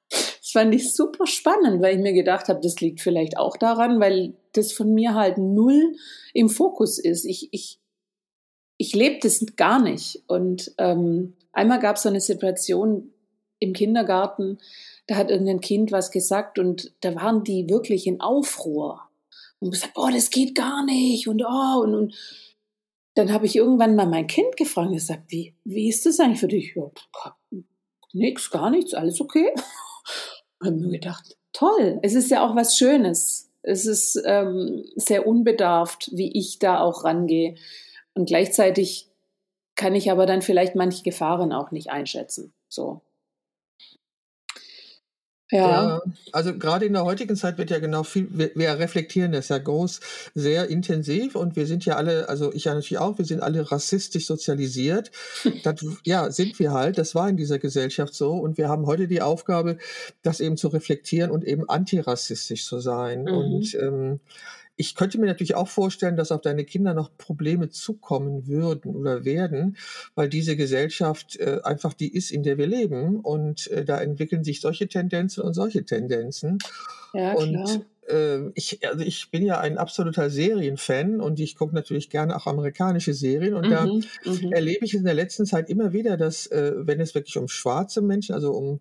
[0.10, 4.00] Das fand ich super spannend, weil ich mir gedacht habe, das liegt vielleicht auch daran,
[4.00, 5.98] weil das von mir halt null
[6.34, 7.26] im Fokus ist.
[7.26, 7.82] Ich, ich,
[8.78, 10.24] ich lebe das gar nicht.
[10.28, 13.12] Und ähm, einmal gab es so eine Situation
[13.60, 14.60] im Kindergarten,
[15.08, 19.07] da hat irgendein Kind was gesagt und da waren die wirklich in Aufruhr
[19.60, 22.16] und gesagt, oh, das geht gar nicht und oh, und, und
[23.16, 26.40] dann habe ich irgendwann mal mein Kind gefragt und gesagt, wie, wie ist das eigentlich
[26.40, 26.76] für dich?
[26.76, 26.92] Ja,
[28.14, 29.52] nix, gar nichts, alles okay.
[30.60, 33.52] Und habe mir gedacht, toll, es ist ja auch was Schönes.
[33.62, 37.56] Es ist ähm, sehr unbedarft, wie ich da auch rangehe.
[38.16, 39.12] Und gleichzeitig
[39.76, 42.54] kann ich aber dann vielleicht manche Gefahren auch nicht einschätzen.
[42.70, 43.02] So.
[45.50, 46.02] Ja.
[46.34, 49.58] also gerade in der heutigen Zeit wird ja genau viel, wir, wir, reflektieren das ja
[49.58, 50.02] groß,
[50.36, 53.72] sehr intensiv und wir sind ja alle, also ich ja natürlich auch, wir sind alle
[53.72, 55.10] rassistisch sozialisiert.
[55.64, 59.08] das, ja, sind wir halt, das war in dieser Gesellschaft so und wir haben heute
[59.08, 59.78] die Aufgabe,
[60.22, 63.22] das eben zu reflektieren und eben antirassistisch zu sein.
[63.22, 63.28] Mhm.
[63.28, 64.20] Und ähm,
[64.78, 69.26] ich könnte mir natürlich auch vorstellen, dass auf deine Kinder noch Probleme zukommen würden oder
[69.26, 69.76] werden,
[70.14, 73.20] weil diese Gesellschaft äh, einfach die ist, in der wir leben.
[73.20, 76.60] Und äh, da entwickeln sich solche Tendenzen und solche Tendenzen.
[77.14, 77.82] Ja, und klar.
[78.08, 82.46] Äh, ich, also ich bin ja ein absoluter Serienfan und ich gucke natürlich gerne auch
[82.46, 83.56] amerikanische Serien.
[83.56, 84.52] Und mhm, da mhm.
[84.52, 88.02] erlebe ich in der letzten Zeit immer wieder, dass, äh, wenn es wirklich um schwarze
[88.02, 88.80] Menschen, also um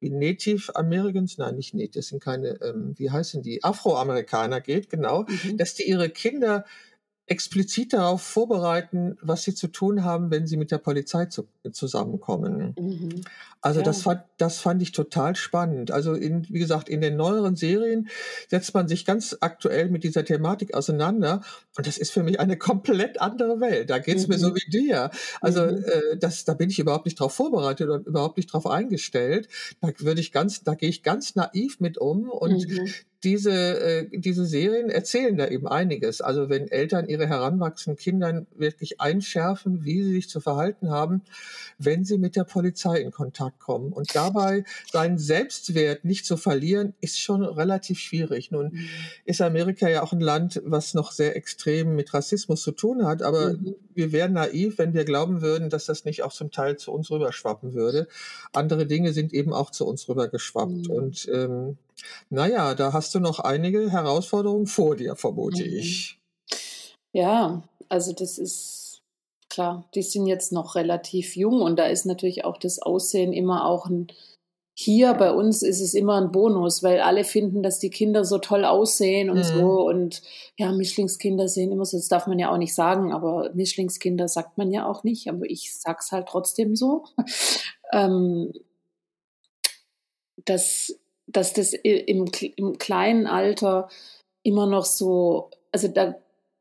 [0.00, 5.24] Native Americans, nein, nicht Native, das sind keine, ähm, wie heißen die, Afroamerikaner geht, genau,
[5.28, 5.56] mhm.
[5.56, 6.64] dass die ihre Kinder
[7.28, 12.74] explizit darauf vorbereiten, was sie zu tun haben, wenn sie mit der Polizei zu, zusammenkommen.
[12.78, 13.20] Mhm.
[13.60, 13.84] Also ja.
[13.84, 15.90] das, fand, das fand ich total spannend.
[15.90, 18.08] Also in, wie gesagt, in den neueren Serien
[18.48, 21.42] setzt man sich ganz aktuell mit dieser Thematik auseinander
[21.76, 23.90] und das ist für mich eine komplett andere Welt.
[23.90, 24.34] Da geht's mhm.
[24.34, 24.54] mir so mhm.
[24.56, 25.10] wie dir.
[25.40, 25.84] Also mhm.
[25.84, 29.48] äh, das, da bin ich überhaupt nicht drauf vorbereitet und überhaupt nicht drauf eingestellt.
[29.80, 32.88] Da würde ich ganz, da gehe ich ganz naiv mit um und mhm
[33.24, 36.20] diese, äh, diese Serien erzählen da eben einiges.
[36.20, 41.22] Also wenn Eltern ihre heranwachsenden Kindern wirklich einschärfen, wie sie sich zu verhalten haben,
[41.78, 43.92] wenn sie mit der Polizei in Kontakt kommen.
[43.92, 48.50] Und dabei seinen Selbstwert nicht zu verlieren, ist schon relativ schwierig.
[48.50, 48.88] Nun mhm.
[49.24, 53.22] ist Amerika ja auch ein Land, was noch sehr extrem mit Rassismus zu tun hat,
[53.22, 53.74] aber mhm.
[53.98, 57.10] Wir wären naiv, wenn wir glauben würden, dass das nicht auch zum Teil zu uns
[57.10, 58.08] rüberschwappen würde.
[58.52, 60.88] Andere Dinge sind eben auch zu uns rübergeschwappt.
[60.88, 60.90] Mhm.
[60.90, 61.76] Und ähm,
[62.30, 65.76] naja, da hast du noch einige Herausforderungen vor dir, vermute mhm.
[65.76, 66.18] ich.
[67.12, 69.00] Ja, also das ist
[69.50, 73.66] klar, die sind jetzt noch relativ jung und da ist natürlich auch das Aussehen immer
[73.66, 74.06] auch ein,
[74.80, 78.38] hier bei uns ist es immer ein Bonus, weil alle finden, dass die Kinder so
[78.38, 79.42] toll aussehen und mhm.
[79.42, 80.22] so und
[80.56, 84.56] ja, Mischlingskinder sehen immer so, das darf man ja auch nicht sagen, aber Mischlingskinder sagt
[84.56, 87.02] man ja auch nicht, aber ich sag's halt trotzdem so.
[87.92, 88.52] ähm,
[90.44, 93.88] dass dass das im, im kleinen Alter
[94.44, 96.14] immer noch so, also da,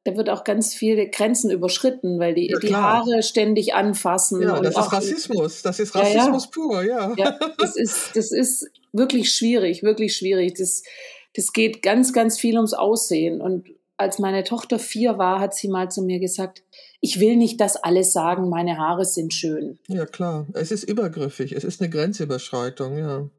[0.08, 4.42] da wird auch ganz viele Grenzen überschritten, weil die, ja, die Haare ständig anfassen.
[4.42, 5.62] Ja, das ist Rassismus.
[5.64, 7.14] Das ist Rassismus ja, pur, ja.
[7.18, 7.40] ja.
[7.58, 10.54] das, ist, das ist wirklich schwierig, wirklich schwierig.
[10.58, 10.84] Das,
[11.36, 13.42] das geht ganz, ganz viel ums Aussehen.
[13.42, 13.68] Und
[13.98, 16.64] als meine Tochter vier war, hat sie mal zu mir gesagt,
[17.02, 19.78] ich will nicht, dass alle sagen, meine Haare sind schön.
[19.90, 20.48] Ja, klar.
[20.54, 21.52] Es ist übergriffig.
[21.52, 23.30] Es ist eine Grenzüberschreitung, ja.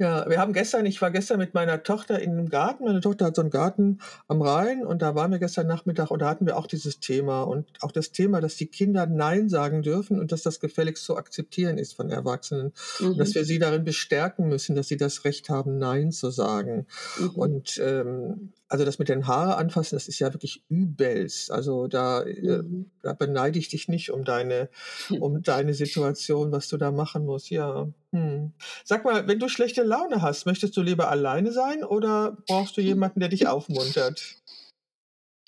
[0.00, 2.84] Ja, wir haben gestern, ich war gestern mit meiner Tochter in einem Garten.
[2.84, 3.98] Meine Tochter hat so einen Garten
[4.28, 7.42] am Rhein und da waren wir gestern Nachmittag und da hatten wir auch dieses Thema
[7.42, 11.16] und auch das Thema, dass die Kinder Nein sagen dürfen und dass das gefälligst zu
[11.16, 13.08] akzeptieren ist von Erwachsenen mhm.
[13.08, 13.34] und dass mhm.
[13.34, 16.86] wir sie darin bestärken müssen, dass sie das Recht haben, Nein zu sagen.
[17.18, 17.30] Mhm.
[17.30, 21.50] Und ähm, also das mit den Haare anfassen, das ist ja wirklich übelst.
[21.50, 22.90] Also da, äh, Mhm.
[23.02, 24.68] da beneide ich dich nicht um deine,
[25.24, 27.50] um deine Situation, was du da machen musst.
[27.50, 27.88] Ja.
[28.12, 28.52] Hm.
[28.84, 32.80] Sag mal, wenn du schlechte Laune hast, möchtest du lieber alleine sein oder brauchst du
[32.82, 34.36] jemanden, der dich aufmuntert?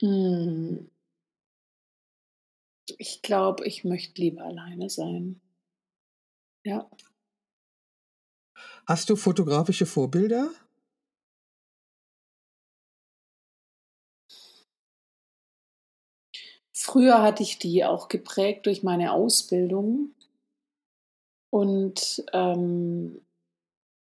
[0.00, 0.90] Hm.
[2.98, 5.40] Ich glaube, ich möchte lieber alleine sein.
[6.64, 6.88] Ja.
[8.86, 10.50] Hast du fotografische Vorbilder?
[16.90, 20.12] Früher hatte ich die auch geprägt durch meine Ausbildung.
[21.52, 23.24] Und ähm,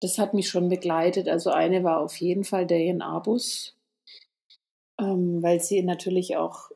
[0.00, 1.28] das hat mich schon begleitet.
[1.28, 3.76] Also eine war auf jeden Fall Diane Arbus,
[4.98, 6.70] ähm, weil sie natürlich auch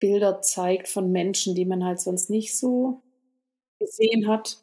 [0.00, 3.00] Bilder zeigt von Menschen, die man halt sonst nicht so
[3.78, 4.60] gesehen hat.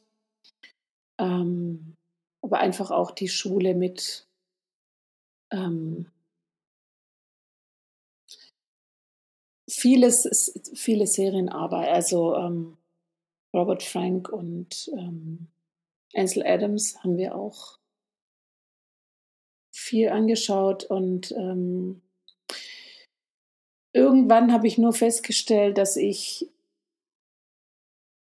[1.21, 1.95] Ähm,
[2.43, 4.27] aber einfach auch die Schule mit
[5.53, 6.11] ähm,
[9.67, 12.77] vieles, viele Serienarbeit, also ähm,
[13.53, 15.47] Robert Frank und ähm,
[16.13, 17.79] Ansel Adams haben wir auch
[19.71, 22.01] viel angeschaut und ähm,
[23.93, 26.49] irgendwann habe ich nur festgestellt, dass ich,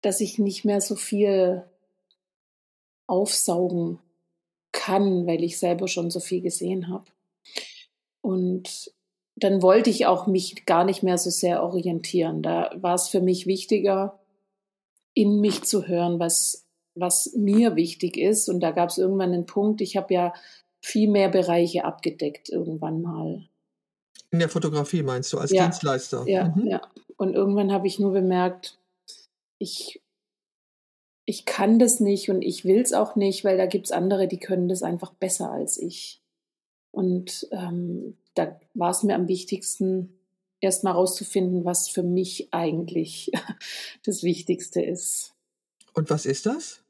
[0.01, 1.63] dass ich nicht mehr so viel
[3.07, 3.99] aufsaugen
[4.71, 7.11] kann, weil ich selber schon so viel gesehen habe.
[8.21, 8.93] Und
[9.35, 12.41] dann wollte ich auch mich gar nicht mehr so sehr orientieren.
[12.41, 14.19] Da war es für mich wichtiger,
[15.13, 18.49] in mich zu hören, was, was mir wichtig ist.
[18.49, 20.33] Und da gab es irgendwann einen Punkt, ich habe ja
[20.83, 23.47] viel mehr Bereiche abgedeckt irgendwann mal.
[24.31, 25.63] In der Fotografie meinst du, als Ja.
[25.63, 26.23] Dienstleister?
[26.27, 26.67] Ja, Mhm.
[26.67, 26.81] ja.
[27.17, 28.79] Und irgendwann habe ich nur bemerkt,
[29.59, 30.01] ich,
[31.25, 34.27] ich kann das nicht und ich will es auch nicht, weil da gibt es andere,
[34.27, 36.21] die können das einfach besser als ich.
[36.91, 40.17] Und ähm, da war es mir am wichtigsten,
[40.59, 43.31] erst mal rauszufinden, was für mich eigentlich
[44.05, 45.33] das Wichtigste ist.
[45.93, 46.83] Und was ist das?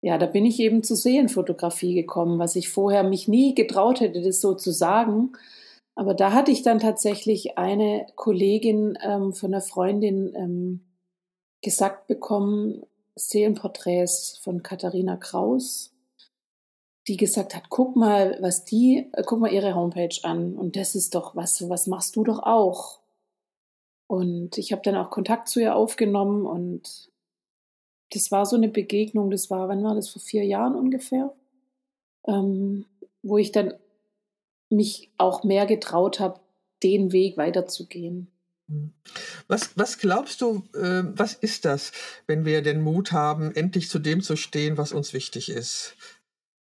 [0.00, 4.20] Ja, da bin ich eben zur Serienfotografie gekommen, was ich vorher mich nie getraut hätte,
[4.20, 5.32] das so zu sagen.
[5.94, 10.80] Aber da hatte ich dann tatsächlich eine Kollegin ähm, von einer Freundin ähm,
[11.62, 12.82] gesagt bekommen,
[13.16, 15.93] Seelenporträts von Katharina Kraus,
[17.06, 20.94] die gesagt hat, guck mal, was die, äh, guck mal ihre Homepage an und das
[20.94, 23.00] ist doch was, was machst du doch auch.
[24.06, 27.10] Und ich habe dann auch Kontakt zu ihr aufgenommen und
[28.12, 31.34] das war so eine Begegnung, das war, wann war das, vor vier Jahren ungefähr,
[32.26, 32.86] ähm,
[33.22, 33.74] wo ich dann
[34.70, 36.40] mich auch mehr getraut habe,
[36.82, 38.28] den Weg weiterzugehen.
[38.68, 38.92] Hm.
[39.46, 41.92] Was, was glaubst du, äh, was ist das,
[42.26, 45.96] wenn wir den Mut haben, endlich zu dem zu stehen, was uns wichtig ist?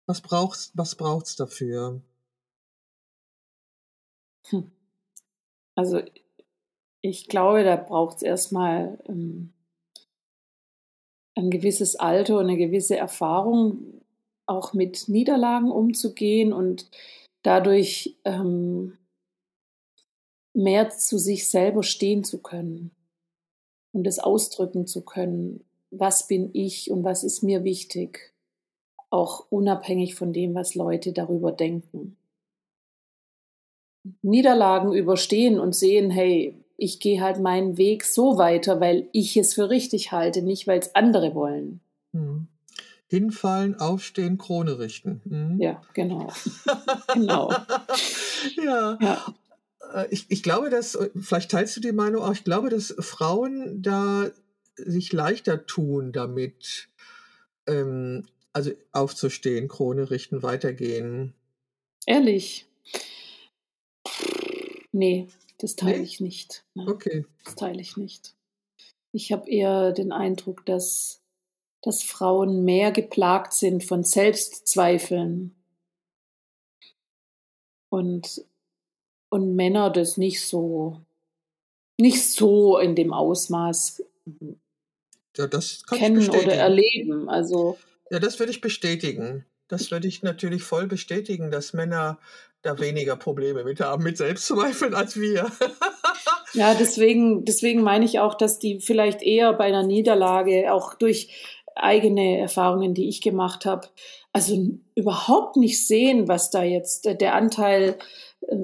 [0.06, 2.02] Was braucht's, was braucht's dafür?
[4.48, 4.72] Hm.
[5.76, 6.02] Also
[7.02, 9.54] ich glaube, da braucht es erstmal ähm,
[11.36, 14.02] ein gewisses Alter und eine gewisse Erfahrung,
[14.46, 16.90] auch mit Niederlagen umzugehen und
[17.44, 18.98] dadurch ähm,
[20.54, 22.92] mehr zu sich selber stehen zu können
[23.94, 28.33] und es ausdrücken zu können, was bin ich und was ist mir wichtig,
[29.14, 32.18] auch unabhängig von dem, was Leute darüber denken.
[34.22, 39.54] Niederlagen überstehen und sehen, hey, ich gehe halt meinen Weg so weiter, weil ich es
[39.54, 41.80] für richtig halte, nicht weil es andere wollen.
[42.14, 42.48] Hm.
[43.08, 45.22] Hinfallen, aufstehen, Krone richten.
[45.30, 45.60] Hm?
[45.62, 46.34] Ja, genau.
[47.14, 47.54] genau.
[48.66, 48.98] ja.
[49.00, 49.34] Ja.
[49.94, 52.96] Äh, Ich, ich glaube, dass, äh, vielleicht teilst du die Meinung auch, ich glaube, dass
[53.00, 54.32] Frauen da
[54.76, 56.90] sich leichter tun damit,
[57.68, 61.34] ähm, also aufzustehen, Krone richten, weitergehen.
[62.06, 62.68] Ehrlich.
[64.92, 65.28] Nee,
[65.58, 66.04] das teile Nee?
[66.04, 66.64] ich nicht.
[66.76, 67.26] Nein, Okay.
[67.44, 68.36] das teile ich nicht.
[69.12, 71.22] Ich habe eher den Eindruck, dass,
[71.82, 75.56] dass Frauen mehr geplagt sind von Selbstzweifeln
[77.90, 78.46] und,
[79.30, 81.02] und Männer das nicht so,
[82.00, 84.04] nicht so in dem Ausmaß
[85.38, 85.48] Ja,
[85.90, 87.30] kennen oder erleben.
[87.30, 87.78] Also
[88.14, 89.44] Ja, das würde ich bestätigen.
[89.68, 92.20] Das würde ich natürlich voll bestätigen, dass Männer
[92.62, 95.52] da weniger Probleme mit haben, mit Selbstzweifeln als wir.
[96.56, 101.30] Ja, deswegen, deswegen meine ich auch, dass die vielleicht eher bei einer Niederlage, auch durch
[101.74, 103.88] eigene Erfahrungen, die ich gemacht habe,
[104.34, 107.98] also überhaupt nicht sehen, was da jetzt äh, der Anteil
[108.42, 108.56] äh,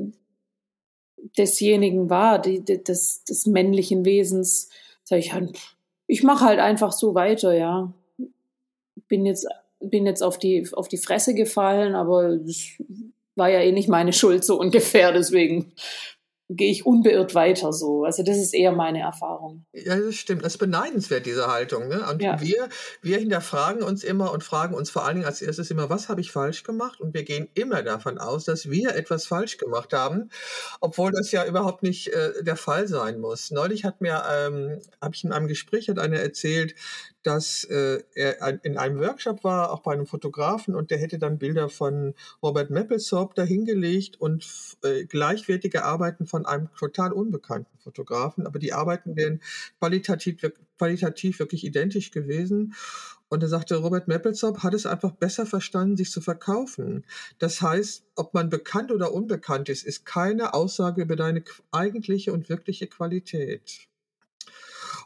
[1.36, 4.70] desjenigen war, die, des, des männlichen Wesens.
[5.04, 5.76] Sag ich, pff,
[6.06, 7.92] ich mache halt einfach so weiter, ja.
[9.10, 9.46] Bin jetzt,
[9.82, 12.78] bin jetzt auf die, auf die Fresse gefallen, aber das
[13.36, 15.74] war ja eh nicht meine Schuld so ungefähr, deswegen
[16.52, 18.06] gehe ich unbeirrt weiter so.
[18.06, 19.66] Also das ist eher meine Erfahrung.
[19.72, 20.44] Ja, das stimmt.
[20.44, 21.88] Das ist beneidenswert, diese Haltung.
[21.88, 22.04] Ne?
[22.10, 22.42] Und ja.
[22.42, 22.70] wir,
[23.04, 26.22] wir hinterfragen uns immer und fragen uns vor allen Dingen als erstes immer, was habe
[26.22, 27.00] ich falsch gemacht?
[27.00, 30.32] Und wir gehen immer davon aus, dass wir etwas falsch gemacht haben,
[30.82, 33.52] obwohl das ja überhaupt nicht äh, der Fall sein muss.
[33.52, 36.74] Neulich hat mir, ähm, habe ich in einem Gespräch, hat einer erzählt,
[37.24, 41.38] dass äh, er in einem Workshop war, auch bei einem Fotografen, und der hätte dann
[41.38, 44.46] Bilder von Robert Mapplethorpe dahingelegt und
[44.84, 49.42] äh, gleichwertige Arbeiten von einem total unbekannten Fotografen, aber die Arbeiten wären
[49.80, 50.38] qualitativ,
[50.78, 52.74] qualitativ wirklich identisch gewesen.
[53.32, 57.06] Und er sagte, Robert Mapplethorpe hat es einfach besser verstanden, sich zu verkaufen.
[57.38, 62.50] Das heißt, ob man bekannt oder unbekannt ist, ist keine Aussage über deine eigentliche und
[62.50, 63.89] wirkliche Qualität.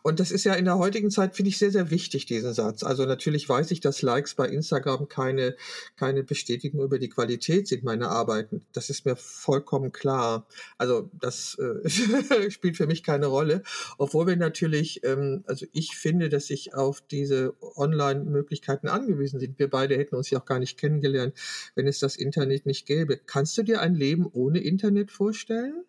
[0.03, 2.83] Und das ist ja in der heutigen Zeit, finde ich, sehr, sehr wichtig, diesen Satz.
[2.83, 5.55] Also natürlich weiß ich, dass Likes bei Instagram keine,
[5.95, 8.65] keine Bestätigung über die Qualität sind meiner Arbeiten.
[8.73, 10.45] Das ist mir vollkommen klar.
[10.77, 11.89] Also das äh,
[12.51, 13.63] spielt für mich keine Rolle.
[13.97, 19.57] Obwohl wir natürlich, ähm, also ich finde, dass ich auf diese Online-Möglichkeiten angewiesen sind.
[19.57, 21.33] Wir beide hätten uns ja auch gar nicht kennengelernt,
[21.75, 23.17] wenn es das Internet nicht gäbe.
[23.25, 25.85] Kannst du dir ein Leben ohne Internet vorstellen?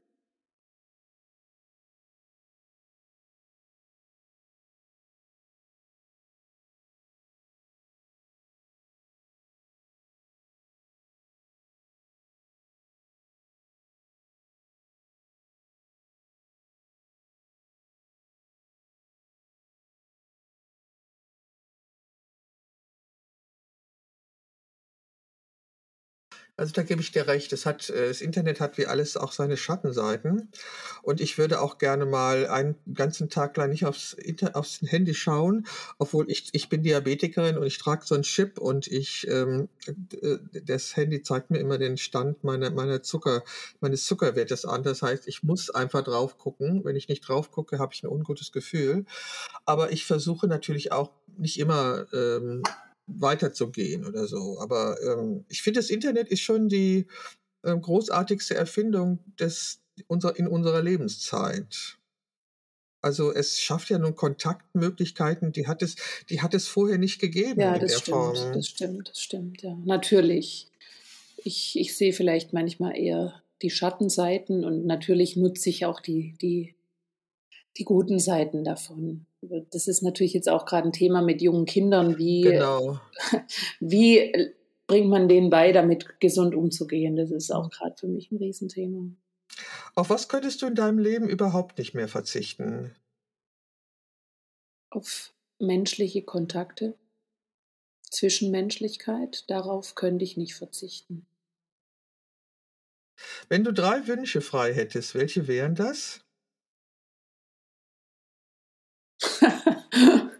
[26.56, 27.52] Also da gebe ich dir recht.
[27.52, 30.48] Es hat, äh, das Internet hat wie alles auch seine Schattenseiten.
[31.02, 35.14] Und ich würde auch gerne mal einen ganzen Tag lang nicht aufs, Inter aufs Handy
[35.14, 35.66] schauen,
[35.98, 39.68] obwohl ich, ich bin Diabetikerin und ich trage so einen Chip und ich, ähm,
[40.22, 43.42] äh, das Handy zeigt mir immer den Stand meiner, meiner Zucker,
[43.80, 44.84] meines Zuckerwertes an.
[44.84, 46.84] Das heißt, ich muss einfach drauf gucken.
[46.84, 49.06] Wenn ich nicht drauf gucke, habe ich ein ungutes Gefühl.
[49.64, 52.62] Aber ich versuche natürlich auch nicht immer, ähm,
[53.06, 54.58] weiterzugehen oder so.
[54.60, 57.06] Aber ähm, ich finde, das Internet ist schon die
[57.62, 61.98] äh, großartigste Erfindung des, unser, in unserer Lebenszeit.
[63.00, 65.96] Also es schafft ja nun Kontaktmöglichkeiten, die hat es,
[66.30, 67.60] die hat es vorher nicht gegeben.
[67.60, 68.52] Ja, das stimmt, Form.
[68.54, 69.76] das stimmt, das stimmt, ja.
[69.84, 70.68] Natürlich.
[71.36, 76.74] Ich, ich sehe vielleicht manchmal eher die Schattenseiten und natürlich nutze ich auch die, die,
[77.76, 79.26] die guten Seiten davon
[79.70, 83.00] das ist natürlich jetzt auch gerade ein Thema mit jungen Kindern, wie, genau.
[83.80, 84.32] wie
[84.86, 87.16] bringt man denen bei, damit gesund umzugehen?
[87.16, 89.10] Das ist auch gerade für mich ein Riesenthema.
[89.94, 92.94] Auf was könntest du in deinem Leben überhaupt nicht mehr verzichten?
[94.90, 96.96] Auf menschliche Kontakte,
[98.10, 101.26] Zwischenmenschlichkeit, darauf könnte ich nicht verzichten.
[103.48, 106.23] Wenn du drei Wünsche frei hättest, welche wären das?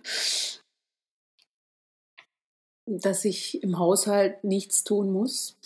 [2.87, 5.57] dass ich im Haushalt nichts tun muss.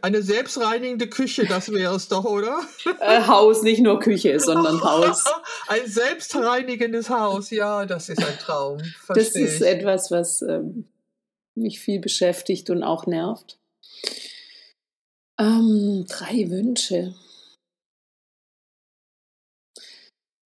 [0.00, 2.60] Eine selbstreinigende Küche, das wäre es doch, oder?
[3.00, 5.24] Äh, Haus, nicht nur Küche, sondern Haus.
[5.66, 8.78] ein selbstreinigendes Haus, ja, das ist ein Traum.
[9.08, 9.66] das ist ich.
[9.66, 10.88] etwas, was ähm,
[11.56, 13.58] mich viel beschäftigt und auch nervt.
[15.40, 17.14] Ähm, drei Wünsche.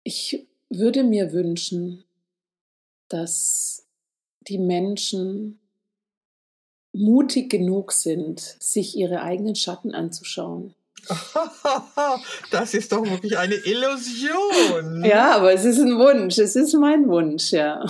[0.04, 2.03] Ich würde mir wünschen,
[3.07, 3.88] dass
[4.41, 5.59] die Menschen
[6.93, 10.76] mutig genug sind, sich ihre eigenen Schatten anzuschauen.
[12.51, 15.05] Das ist doch wirklich eine Illusion.
[15.05, 16.38] Ja, aber es ist ein Wunsch.
[16.38, 17.86] Es ist mein Wunsch, ja.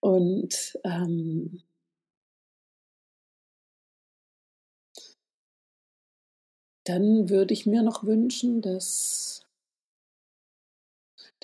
[0.00, 1.60] Und ähm,
[6.84, 9.45] dann würde ich mir noch wünschen, dass,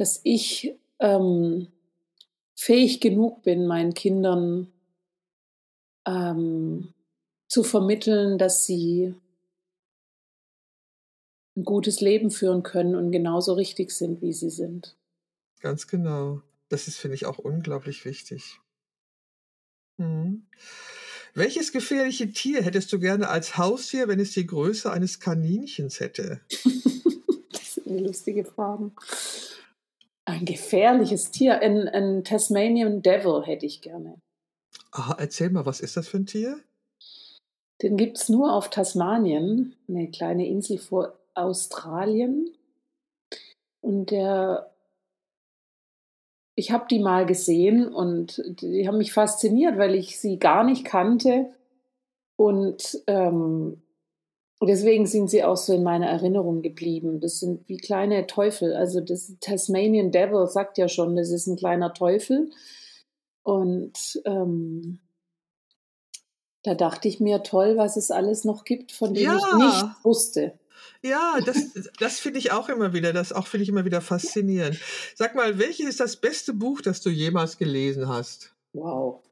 [0.02, 1.68] dass ich ähm,
[2.56, 4.66] fähig genug bin, meinen Kindern
[6.04, 6.92] ähm,
[7.46, 9.14] zu vermitteln, dass sie
[11.56, 14.96] ein gutes Leben führen können und genauso richtig sind, wie sie sind.
[15.60, 16.42] Ganz genau.
[16.68, 18.58] Das ist, finde ich, auch unglaublich wichtig.
[19.98, 20.48] Mhm.
[21.32, 26.40] Welches gefährliche Tier hättest du gerne als Haustier, wenn es die Größe eines Kaninchens hätte?
[27.52, 28.90] das sind lustige Fragen.
[30.24, 31.60] Ein gefährliches Tier.
[31.60, 34.20] Ein, ein Tasmanian Devil hätte ich gerne.
[34.92, 36.60] Aha, erzähl mal, was ist das für ein Tier?
[37.82, 42.50] Den gibt es nur auf Tasmanien, eine kleine Insel vor Australien.
[43.80, 44.70] Und der,
[46.54, 50.84] ich habe die mal gesehen und die haben mich fasziniert, weil ich sie gar nicht
[50.84, 51.52] kannte.
[52.36, 53.82] Und ähm,
[54.68, 57.20] deswegen sind sie auch so in meiner Erinnerung geblieben.
[57.20, 58.74] Das sind wie kleine Teufel.
[58.74, 62.50] Also das Tasmanian Devil sagt ja schon, das ist ein kleiner Teufel.
[63.42, 65.00] Und ähm,
[66.62, 69.36] da dachte ich mir, toll, was es alles noch gibt, von dem ja.
[69.36, 70.58] ich nicht wusste.
[71.02, 74.78] Ja, das, das finde ich auch immer wieder, das auch finde ich immer wieder faszinierend.
[75.16, 78.54] Sag mal, welches ist das beste Buch, das du jemals gelesen hast?
[78.72, 79.22] Wow.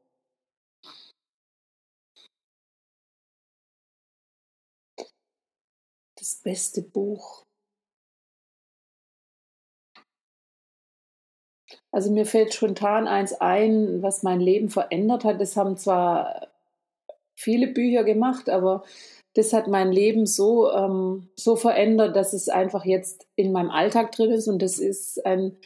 [6.42, 7.44] Beste Buch.
[11.92, 15.40] Also mir fällt spontan eins ein, was mein Leben verändert hat.
[15.40, 16.48] Das haben zwar
[17.34, 18.84] viele Bücher gemacht, aber
[19.34, 24.12] das hat mein Leben so, ähm, so verändert, dass es einfach jetzt in meinem Alltag
[24.12, 24.48] drin ist.
[24.48, 25.56] Und das ist ein,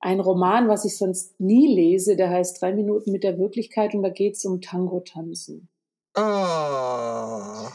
[0.00, 2.16] ein Roman, was ich sonst nie lese.
[2.16, 5.68] Der heißt Drei Minuten mit der Wirklichkeit und da geht es um Tango-Tanzen.
[6.14, 7.70] Ah.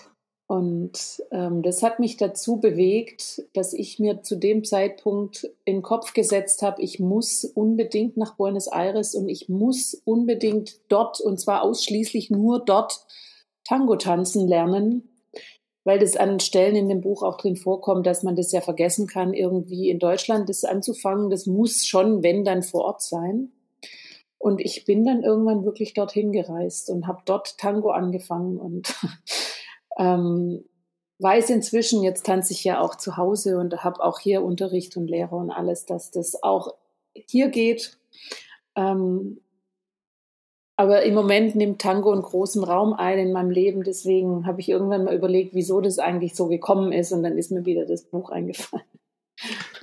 [0.45, 5.81] Und ähm, das hat mich dazu bewegt, dass ich mir zu dem Zeitpunkt in den
[5.81, 11.39] Kopf gesetzt habe, ich muss unbedingt nach Buenos Aires und ich muss unbedingt dort, und
[11.39, 13.05] zwar ausschließlich nur dort,
[13.63, 15.07] Tango tanzen lernen,
[15.85, 19.07] weil das an Stellen in dem Buch auch drin vorkommt, dass man das ja vergessen
[19.07, 21.29] kann, irgendwie in Deutschland das anzufangen.
[21.29, 23.51] Das muss schon, wenn, dann vor Ort sein.
[24.37, 28.93] Und ich bin dann irgendwann wirklich dorthin gereist und habe dort Tango angefangen und
[29.97, 30.65] ähm,
[31.19, 35.07] weiß inzwischen, jetzt tanze ich ja auch zu Hause und habe auch hier Unterricht und
[35.07, 36.75] Lehre und alles, dass das auch
[37.13, 37.97] hier geht.
[38.75, 39.39] Ähm,
[40.75, 43.83] aber im Moment nimmt Tango einen großen Raum ein in meinem Leben.
[43.83, 47.11] Deswegen habe ich irgendwann mal überlegt, wieso das eigentlich so gekommen ist.
[47.11, 48.85] Und dann ist mir wieder das Buch eingefallen.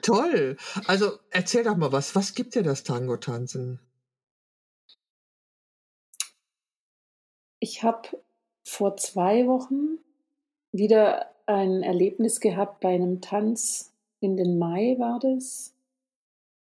[0.03, 0.57] Toll.
[0.87, 2.17] Also erzähl doch mal was.
[2.17, 3.79] Was gibt dir das Tango-Tanzen?
[7.61, 8.09] Ich habe
[8.71, 9.99] vor zwei Wochen
[10.73, 13.93] wieder ein Erlebnis gehabt bei einem Tanz.
[14.21, 15.75] In den Mai war das.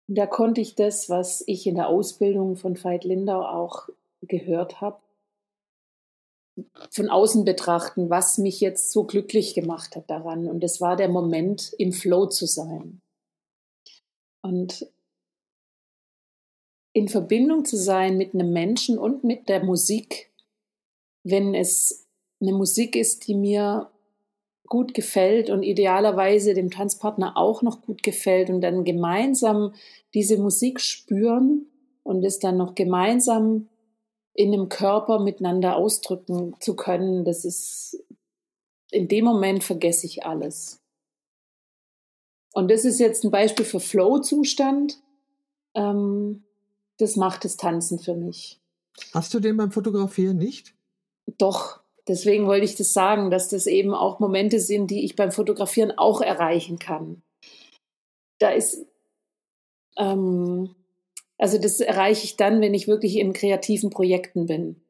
[0.09, 3.89] Und da konnte ich das, was ich in der Ausbildung von Veit Lindau auch
[4.23, 5.01] gehört habe,
[6.91, 10.49] von außen betrachten, was mich jetzt so glücklich gemacht hat daran.
[10.49, 13.01] Und es war der Moment, im Flow zu sein.
[14.43, 14.87] Und
[16.93, 20.32] in Verbindung zu sein mit einem Menschen und mit der Musik,
[21.25, 22.07] wenn es
[22.41, 23.91] eine Musik ist, die mir
[24.67, 29.75] gut gefällt und idealerweise dem Tanzpartner auch noch gut gefällt und dann gemeinsam
[30.15, 31.67] diese Musik spüren
[32.03, 33.69] und es dann noch gemeinsam
[34.35, 38.03] in einem Körper miteinander ausdrücken zu können, das ist,
[38.91, 40.81] in dem Moment vergesse ich alles.
[42.55, 45.03] Und das ist jetzt ein Beispiel für Flow-Zustand.
[45.75, 46.45] Ähm,
[46.99, 48.61] das macht das Tanzen für mich.
[49.13, 50.75] Hast du den beim Fotografieren nicht?
[51.39, 55.33] Doch, deswegen wollte ich das sagen, dass das eben auch Momente sind, die ich beim
[55.33, 57.23] Fotografieren auch erreichen kann.
[58.39, 58.85] Da ist,
[59.97, 60.75] ähm,
[61.39, 64.83] also das erreiche ich dann, wenn ich wirklich in kreativen Projekten bin.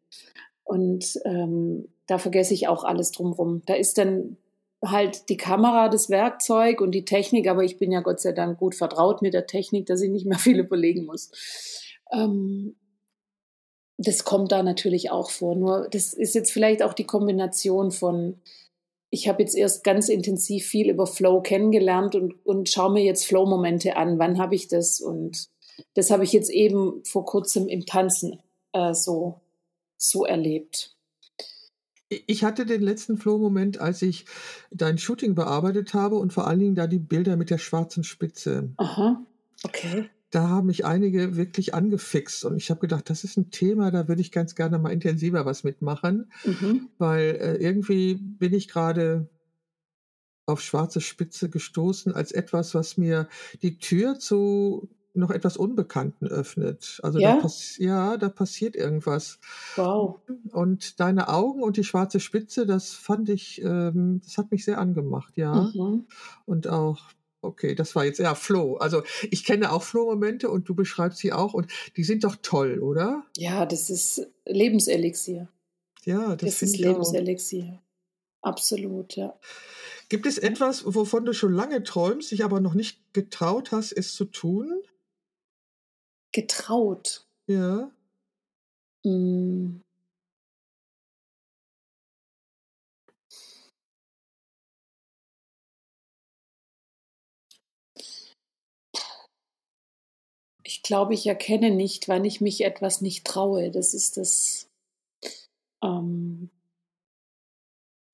[0.64, 3.62] Und ähm, da vergesse ich auch alles drumherum.
[3.66, 4.37] Da ist dann
[4.85, 8.59] halt die Kamera das Werkzeug und die Technik, aber ich bin ja Gott sei Dank
[8.59, 11.30] gut vertraut mit der Technik, dass ich nicht mehr viel überlegen muss.
[12.12, 12.74] Ähm,
[14.05, 15.55] das kommt da natürlich auch vor.
[15.55, 18.41] Nur das ist jetzt vielleicht auch die Kombination von,
[19.11, 23.27] ich habe jetzt erst ganz intensiv viel über Flow kennengelernt und, und schaue mir jetzt
[23.27, 24.19] Flow-Momente an.
[24.19, 25.01] Wann habe ich das?
[25.01, 25.49] Und
[25.95, 28.41] das habe ich jetzt eben vor kurzem im Tanzen
[28.73, 29.41] äh, so,
[29.97, 30.97] so erlebt.
[32.27, 34.27] Ich hatte den letzten Flow-Moment, als ich
[34.71, 38.71] dein Shooting bearbeitet habe und vor allen Dingen da die Bilder mit der schwarzen Spitze.
[38.77, 39.23] Aha,
[39.65, 40.11] okay.
[40.33, 44.09] Da haben mich einige wirklich angefixt und ich habe gedacht, das ist ein Thema, da
[44.09, 46.89] würde ich ganz gerne mal intensiver was mitmachen, mhm.
[46.99, 49.28] weil äh, irgendwie bin ich gerade
[50.47, 53.28] auf schwarze Spitze gestoßen als etwas, was mir
[53.62, 56.99] die Tür zu noch etwas Unbekannten öffnet.
[57.03, 57.41] Also ja?
[57.41, 59.39] Da ja, da passiert irgendwas.
[59.76, 60.20] Wow.
[60.53, 64.78] Und deine Augen und die schwarze Spitze, das fand ich, ähm, das hat mich sehr
[64.78, 65.70] angemacht, ja.
[65.74, 66.07] Mhm.
[66.47, 67.11] Und auch,
[67.43, 68.76] okay, das war jetzt ja Flow.
[68.76, 72.78] Also ich kenne auch Flow-Momente und du beschreibst sie auch und die sind doch toll,
[72.78, 73.26] oder?
[73.36, 75.49] Ja, das ist Lebenselixier.
[76.05, 77.82] Ja, das, das ist Lebenselixier.
[78.40, 79.38] Absolut, ja.
[80.09, 84.14] Gibt es etwas, wovon du schon lange träumst, dich aber noch nicht getraut hast, es
[84.14, 84.82] zu tun?
[86.32, 87.26] Getraut.
[87.47, 87.90] Ja.
[89.05, 89.82] Hm.
[100.93, 103.70] Glaube, ich erkenne nicht, wann ich mich etwas nicht traue.
[103.70, 104.68] Das ist das.
[105.82, 106.51] Ähm,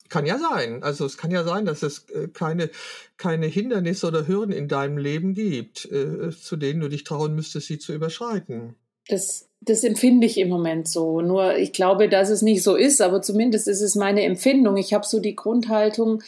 [0.08, 0.84] Kann ja sein.
[0.84, 2.70] Also es kann ja sein, dass es äh, keine,
[3.16, 7.66] keine Hindernisse oder Hürden in deinem Leben gibt, äh, zu denen du dich trauen müsstest,
[7.66, 8.76] sie zu überschreiten.
[9.08, 11.20] Das, das empfinde ich im Moment so.
[11.20, 14.76] Nur ich glaube, dass es nicht so ist, aber zumindest ist es meine Empfindung.
[14.76, 16.22] Ich habe so die Grundhaltung,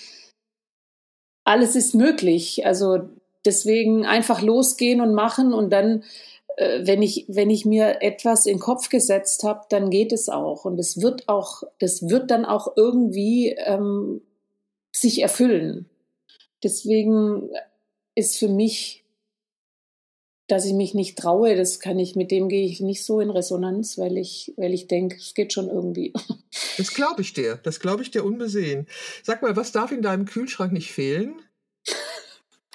[1.44, 2.66] alles ist möglich.
[2.66, 3.08] Also
[3.44, 6.04] deswegen einfach losgehen und machen und dann äh,
[6.56, 10.64] wenn ich, wenn ich mir etwas in den Kopf gesetzt habe, dann geht es auch.
[10.64, 14.22] Und es wird auch, das wird dann auch irgendwie ähm,
[14.92, 15.88] sich erfüllen.
[16.62, 17.50] Deswegen
[18.14, 19.04] ist für mich,
[20.46, 23.30] dass ich mich nicht traue, das kann ich, mit dem gehe ich nicht so in
[23.30, 26.12] Resonanz, weil ich, weil ich denke, es geht schon irgendwie.
[26.76, 28.86] Das glaube ich dir, das glaube ich dir unbesehen.
[29.22, 31.42] Sag mal, was darf in deinem Kühlschrank nicht fehlen?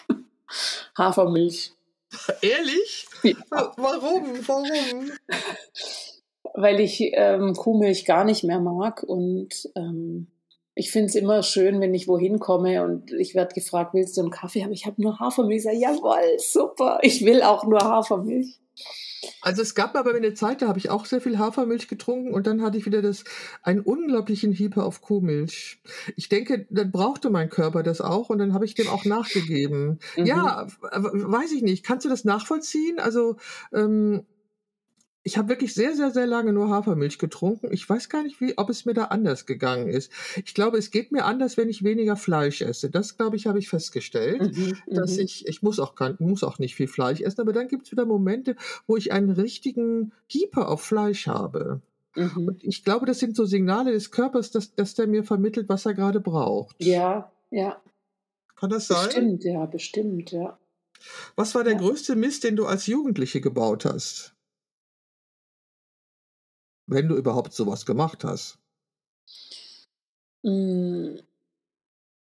[0.97, 1.74] Hafermilch.
[2.41, 3.07] Ehrlich?
[3.23, 3.35] Ja.
[3.77, 4.47] Warum?
[4.47, 5.11] Warum?
[6.53, 10.27] Weil ich ähm, Kuhmilch gar nicht mehr mag und ähm,
[10.75, 14.21] ich finde es immer schön, wenn ich wohin komme und ich werde gefragt, willst du
[14.21, 14.73] einen Kaffee haben?
[14.73, 15.57] Ich habe nur Hafermilch.
[15.57, 18.59] Ich sage, jawohl, super, ich will auch nur Hafermilch.
[19.41, 22.47] Also es gab mir eine Zeit, da habe ich auch sehr viel Hafermilch getrunken und
[22.47, 23.23] dann hatte ich wieder das,
[23.63, 25.79] einen unglaublichen Hieper auf Kuhmilch.
[26.15, 29.99] Ich denke, dann brauchte mein Körper das auch und dann habe ich dem auch nachgegeben.
[30.17, 30.25] Mhm.
[30.25, 31.85] Ja, weiß ich nicht.
[31.85, 32.99] Kannst du das nachvollziehen?
[32.99, 33.37] Also
[33.73, 34.25] ähm,
[35.27, 37.73] ich habe wirklich sehr, sehr, sehr lange nur Hafermilch getrunken.
[37.73, 40.11] Ich weiß gar nicht, wie, ob es mir da anders gegangen ist.
[40.45, 42.91] Ich glaube, es geht mir anders, wenn ich weniger Fleisch esse.
[42.91, 45.23] Das, glaube ich, habe ich festgestellt, mhm, dass mhm.
[45.23, 47.91] ich, ich muss auch, kein, muss auch nicht viel Fleisch essen, aber dann gibt es
[47.91, 48.55] wieder Momente,
[48.85, 51.81] wo ich einen richtigen Hieper auf Fleisch habe.
[52.15, 52.47] Mhm.
[52.47, 55.87] Und ich glaube, das sind so Signale des Körpers, dass, dass der mir vermittelt, was
[55.87, 56.75] er gerade braucht.
[56.77, 57.81] Ja, ja.
[58.55, 59.05] Kann das sein?
[59.07, 60.59] Bestimmt, ja, bestimmt, ja.
[61.35, 61.79] Was war der ja.
[61.79, 64.34] größte Mist, den du als Jugendliche gebaut hast?
[66.87, 68.59] Wenn du überhaupt sowas gemacht hast?
[70.43, 71.19] Hm,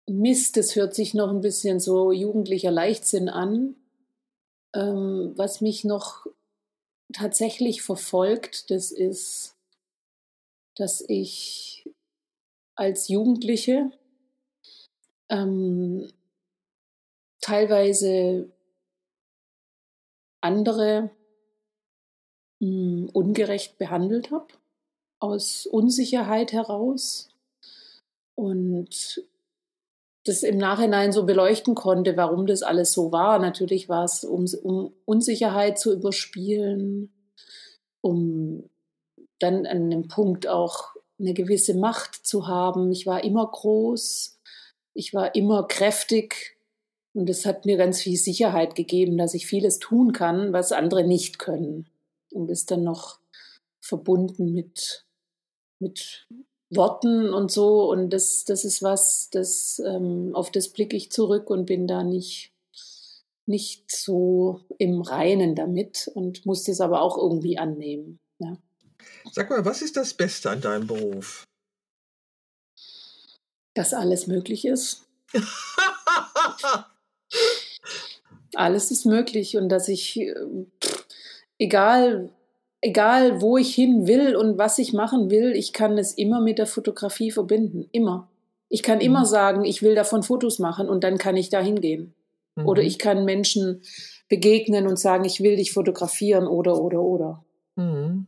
[0.06, 3.76] Mist, das hört sich noch ein bisschen so jugendlicher Leichtsinn an.
[4.74, 6.26] Ähm, was mich noch
[7.12, 9.56] tatsächlich verfolgt, das ist,
[10.76, 11.88] dass ich
[12.74, 13.92] als Jugendliche
[15.30, 16.10] ähm,
[17.40, 18.50] teilweise
[20.40, 21.10] andere
[22.64, 24.48] mh, hm, ungerecht behandelt habe,
[25.20, 27.28] aus Unsicherheit heraus.
[28.34, 29.22] Und
[30.24, 33.38] das im Nachhinein so beleuchten konnte, warum das alles so war.
[33.38, 37.12] Natürlich war es, um, um Unsicherheit zu überspielen,
[38.00, 38.68] um
[39.38, 42.90] dann an einem Punkt auch eine gewisse Macht zu haben.
[42.90, 44.40] Ich war immer groß,
[44.94, 46.56] ich war immer kräftig
[47.12, 51.04] und es hat mir ganz viel Sicherheit gegeben, dass ich vieles tun kann, was andere
[51.04, 51.86] nicht können
[52.34, 53.20] und ist dann noch
[53.80, 55.06] verbunden mit,
[55.78, 56.26] mit
[56.70, 57.90] Worten und so.
[57.90, 62.02] Und das, das ist was, das, ähm, auf das blicke ich zurück und bin da
[62.02, 62.52] nicht,
[63.46, 68.18] nicht so im Reinen damit und muss das aber auch irgendwie annehmen.
[68.38, 68.56] Ja.
[69.32, 71.44] Sag mal, was ist das Beste an deinem Beruf?
[73.74, 75.06] Dass alles möglich ist.
[78.54, 80.34] alles ist möglich und dass ich äh,
[81.58, 82.30] egal,
[82.80, 86.58] egal wo ich hin will und was ich machen will, ich kann es immer mit
[86.58, 87.88] der Fotografie verbinden.
[87.92, 88.28] Immer.
[88.68, 89.04] Ich kann mhm.
[89.04, 92.14] immer sagen, ich will davon Fotos machen und dann kann ich da hingehen.
[92.56, 92.66] Mhm.
[92.66, 93.82] Oder ich kann Menschen
[94.28, 97.44] begegnen und sagen, ich will dich fotografieren oder, oder, oder.
[97.76, 98.26] Mhm.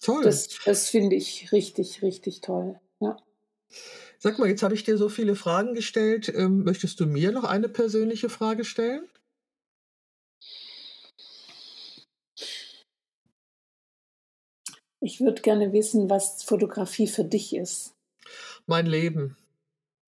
[0.00, 0.24] Toll.
[0.24, 2.80] Das, das finde ich richtig, richtig toll.
[3.00, 3.16] Ja.
[4.18, 6.32] Sag mal, jetzt habe ich dir so viele Fragen gestellt.
[6.34, 9.02] Ähm, möchtest du mir noch eine persönliche Frage stellen?
[15.02, 17.92] Ich würde gerne wissen, was Fotografie für dich ist.
[18.66, 19.36] Mein Leben.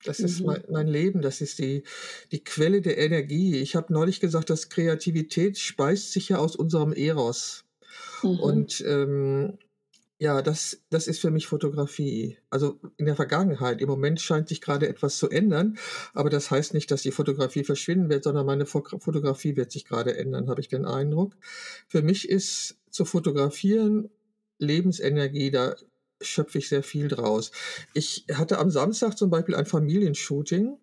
[0.04, 0.24] Das mhm.
[0.26, 1.82] ist mein, mein, Leben, das ist die,
[2.30, 3.56] die Quelle der Energie.
[3.56, 7.64] Ich habe neulich gesagt, dass Kreativität speist sich ja aus unserem Eros.
[8.22, 8.40] Mhm.
[8.40, 9.58] Und ähm,
[10.18, 12.38] ja, das, das ist für mich Fotografie.
[12.48, 13.80] Also in der Vergangenheit.
[13.80, 15.76] Im Moment scheint sich gerade etwas zu ändern,
[16.12, 20.16] aber das heißt nicht, dass die Fotografie verschwinden wird, sondern meine Fotografie wird sich gerade
[20.16, 21.34] ändern, habe ich den Eindruck.
[21.88, 24.08] Für mich ist zu fotografieren
[24.58, 25.74] Lebensenergie, da
[26.20, 27.50] schöpfe ich sehr viel draus.
[27.92, 30.76] Ich hatte am Samstag zum Beispiel ein Familienshooting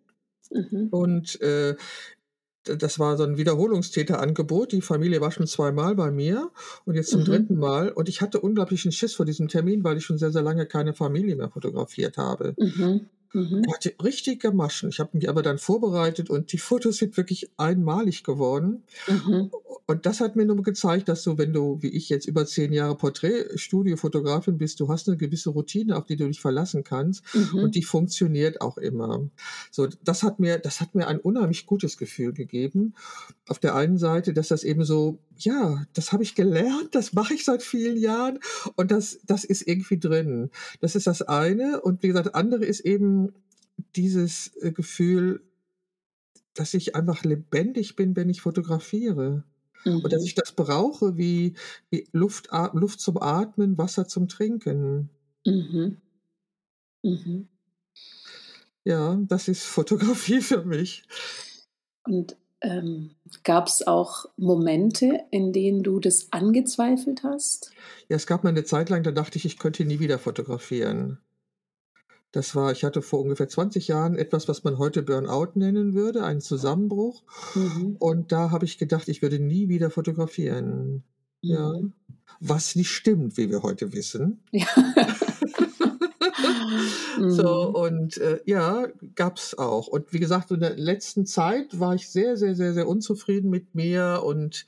[0.52, 0.88] mhm.
[0.92, 1.76] und äh,
[2.64, 4.72] das war so ein Wiederholungstäterangebot.
[4.72, 6.52] Die Familie war schon zweimal bei mir
[6.86, 7.26] und jetzt zum mhm.
[7.26, 7.90] dritten Mal.
[7.90, 10.94] Und ich hatte unglaublichen Schiss vor diesem Termin, weil ich schon sehr, sehr lange keine
[10.94, 12.54] Familie mehr fotografiert habe.
[12.58, 13.08] Mhm.
[13.34, 13.64] Mhm.
[13.74, 14.90] Hatte richtige Maschen.
[14.90, 18.84] Ich habe mich aber dann vorbereitet und die Fotos sind wirklich einmalig geworden.
[19.08, 19.52] Mhm.
[19.86, 22.72] Und das hat mir nur gezeigt, dass du, wenn du, wie ich jetzt über zehn
[22.72, 27.24] Jahre Porträtstudiofotografin bist, du hast eine gewisse Routine, auf die du dich verlassen kannst.
[27.34, 27.60] Mhm.
[27.60, 29.30] Und die funktioniert auch immer.
[29.70, 32.94] So, das hat mir, das hat mir ein unheimlich gutes Gefühl gegeben.
[33.48, 37.34] Auf der einen Seite, dass das eben so, ja, das habe ich gelernt, das mache
[37.34, 38.40] ich seit vielen Jahren
[38.76, 40.52] und das, das ist irgendwie drin.
[40.80, 41.82] Das ist das eine.
[41.82, 43.21] Und wie gesagt, andere ist eben
[43.96, 45.44] dieses äh, Gefühl,
[46.54, 49.44] dass ich einfach lebendig bin, wenn ich fotografiere.
[49.86, 50.02] Mhm.
[50.04, 50.28] Und dass mhm.
[50.28, 51.56] ich das brauche wie,
[51.90, 55.10] wie Luft, Luft zum Atmen, Wasser zum Trinken.
[55.46, 55.98] Mhm.
[57.04, 57.48] Mhm.
[58.84, 61.04] Ja, das ist Fotografie für mich.
[62.04, 63.12] Und ähm,
[63.44, 67.72] gab es auch Momente, in denen du das angezweifelt hast?
[68.08, 71.20] Ja, es gab mal eine Zeit lang, da dachte ich, ich könnte nie wieder fotografieren.
[72.32, 76.24] Das war, ich hatte vor ungefähr 20 Jahren etwas, was man heute Burnout nennen würde,
[76.24, 77.24] einen Zusammenbruch.
[77.56, 77.98] Mhm.
[78.00, 80.94] Und da habe ich gedacht, ich würde nie wieder fotografieren.
[80.94, 81.04] Mhm.
[81.42, 81.74] Ja.
[82.40, 84.44] Was nicht stimmt, wie wir heute wissen.
[84.52, 84.68] Ja.
[87.20, 87.76] so, mhm.
[87.76, 89.88] und äh, ja, gab es auch.
[89.88, 93.76] Und wie gesagt, in der letzten Zeit war ich sehr, sehr, sehr, sehr unzufrieden mit
[93.76, 94.66] mir und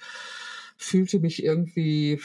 [0.76, 2.20] fühlte mich irgendwie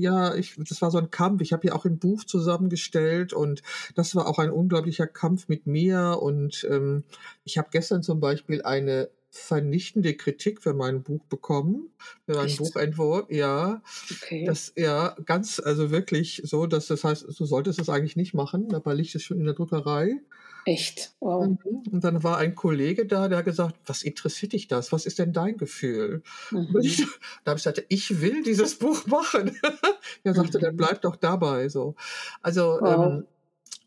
[0.00, 1.40] ja, ich, das war so ein Kampf.
[1.42, 3.62] Ich habe ja auch ein Buch zusammengestellt und
[3.94, 6.18] das war auch ein unglaublicher Kampf mit mir.
[6.20, 7.04] Und ähm,
[7.44, 11.90] ich habe gestern zum Beispiel eine vernichtende Kritik für mein Buch bekommen,
[12.24, 12.58] für meinen Echt?
[12.58, 13.30] Buchentwurf.
[13.30, 14.44] Ja, okay.
[14.44, 18.68] das ja ganz, also wirklich so, dass das heißt, du solltest es eigentlich nicht machen.
[18.68, 20.20] Dabei liegt es schon in der Druckerei.
[20.68, 21.14] Echt?
[21.20, 21.46] Wow.
[21.46, 21.82] Mhm.
[21.92, 24.92] Und dann war ein Kollege da, der hat gesagt, was interessiert dich das?
[24.92, 26.22] Was ist denn dein Gefühl?
[26.50, 26.76] Mhm.
[26.82, 26.98] Ich,
[27.44, 29.58] da habe ich gesagt, ich will dieses Buch machen.
[30.24, 30.62] er sagte, mhm.
[30.62, 31.70] dann bleib doch dabei.
[31.70, 31.94] So.
[32.42, 33.14] Also wow.
[33.14, 33.26] ähm,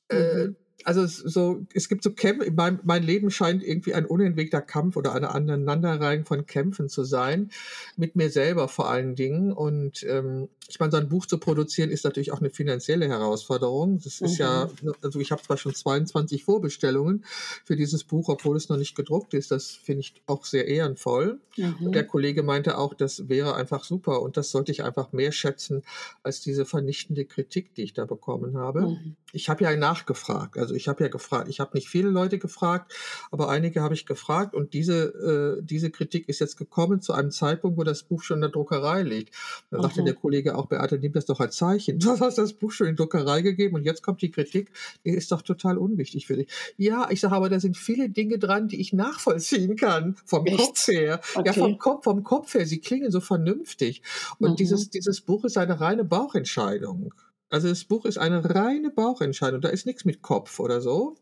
[0.09, 0.55] äh, mhm
[0.85, 5.13] also so, es gibt so Kämpfe, mein, mein Leben scheint irgendwie ein unentwegter Kampf oder
[5.13, 7.51] eine Aneinanderreihung von Kämpfen zu sein,
[7.97, 9.51] mit mir selber vor allen Dingen.
[9.51, 13.99] Und ähm, ich meine, so ein Buch zu produzieren ist natürlich auch eine finanzielle Herausforderung.
[14.03, 14.37] Das ist mhm.
[14.37, 14.69] ja,
[15.01, 17.25] also ich habe zwar schon 22 Vorbestellungen
[17.65, 19.51] für dieses Buch, obwohl es noch nicht gedruckt ist.
[19.51, 21.39] Das finde ich auch sehr ehrenvoll.
[21.57, 21.91] Mhm.
[21.91, 25.83] der Kollege meinte auch, das wäre einfach super und das sollte ich einfach mehr schätzen
[26.23, 28.81] als diese vernichtende Kritik, die ich da bekommen habe.
[28.81, 29.15] Mhm.
[29.33, 30.57] Ich habe ja nachgefragt.
[30.57, 32.93] Also also ich habe ja gefragt, ich habe nicht viele Leute gefragt,
[33.29, 37.31] aber einige habe ich gefragt und diese, äh, diese Kritik ist jetzt gekommen zu einem
[37.31, 39.35] Zeitpunkt, wo das Buch schon in der Druckerei liegt.
[39.69, 39.81] Da mhm.
[39.81, 41.99] sagte der Kollege auch, Beate, nimm das doch als Zeichen.
[42.11, 44.71] Du hast das Buch schon in die Druckerei gegeben und jetzt kommt die Kritik,
[45.05, 46.47] die ist doch total unwichtig für dich.
[46.77, 50.57] Ja, ich sage aber, da sind viele Dinge dran, die ich nachvollziehen kann, vom Echt?
[50.57, 51.21] Kopf her.
[51.35, 51.47] Okay.
[51.47, 52.65] Ja, vom Kopf, vom Kopf her.
[52.65, 54.01] Sie klingen so vernünftig.
[54.39, 54.55] Und mhm.
[54.57, 57.13] dieses, dieses Buch ist eine reine Bauchentscheidung.
[57.51, 61.17] Also das Buch ist eine reine Bauchentscheidung, da ist nichts mit Kopf oder so.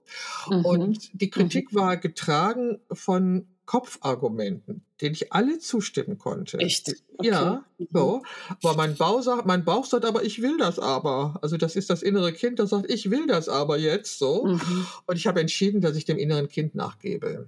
[0.48, 0.66] Mhm.
[0.66, 1.78] Und die Kritik mhm.
[1.80, 6.58] war getragen von Kopfargumenten, denen ich alle zustimmen konnte.
[6.60, 6.96] Echt?
[7.18, 7.30] Okay.
[7.30, 7.88] Ja, mhm.
[7.92, 8.22] so.
[8.64, 11.40] Aber mein Bauch, sagt, mein Bauch sagt aber, ich will das aber.
[11.42, 14.46] Also das ist das innere Kind, das sagt, ich will das aber jetzt so.
[14.46, 14.88] Mhm.
[15.08, 17.48] Und ich habe entschieden, dass ich dem inneren Kind nachgebe.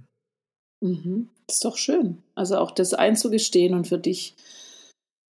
[0.80, 1.30] Mhm.
[1.48, 2.18] Das ist doch schön.
[2.34, 4.36] Also auch das einzugestehen und für dich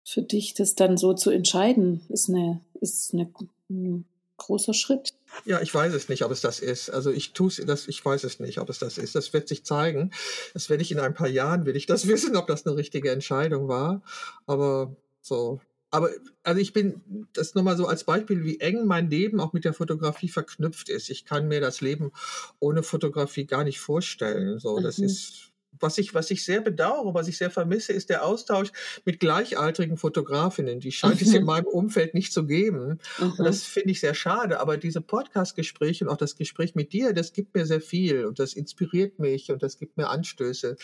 [0.09, 3.30] für dich das dann so zu entscheiden, ist, eine, ist eine,
[3.68, 4.06] ein
[4.38, 5.12] großer Schritt.
[5.44, 6.88] Ja, ich weiß es nicht, ob es das ist.
[6.88, 9.14] Also ich tue es, ich weiß es nicht, ob es das ist.
[9.14, 10.12] Das wird sich zeigen.
[10.54, 13.11] Das werde ich in ein paar Jahren, will ich das wissen, ob das eine richtige
[13.11, 14.02] Entscheidung war.
[14.46, 15.61] Aber so.
[15.90, 16.11] Aber
[16.42, 19.74] also ich bin, das nochmal so als Beispiel, wie eng mein Leben auch mit der
[19.74, 21.11] Fotografie verknüpft ist.
[21.11, 22.12] Ich kann mir das Leben
[22.61, 24.59] ohne Fotografie gar nicht vorstellen.
[24.59, 25.04] So, das mhm.
[25.04, 28.70] ist was ich, was ich sehr bedauere, was ich sehr vermisse, ist der Austausch
[29.05, 30.81] mit gleichaltrigen Fotografinnen.
[30.81, 32.99] Die scheint es in meinem Umfeld nicht zu geben.
[33.18, 34.61] Und das finde ich sehr schade.
[34.61, 38.39] Aber diese Podcast-Gespräche und auch das Gespräch mit dir, das gibt mir sehr viel und
[38.39, 40.76] das inspiriert mich und das gibt mir Anstöße.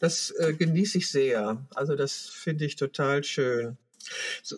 [0.00, 1.66] Das äh, genieße ich sehr.
[1.74, 3.76] Also das finde ich total schön.
[4.42, 4.56] So,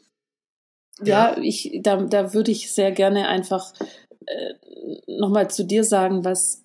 [1.02, 3.72] ja, ja, ich, da, da würde ich sehr gerne einfach
[4.26, 4.54] äh,
[5.06, 6.64] nochmal zu dir sagen, was,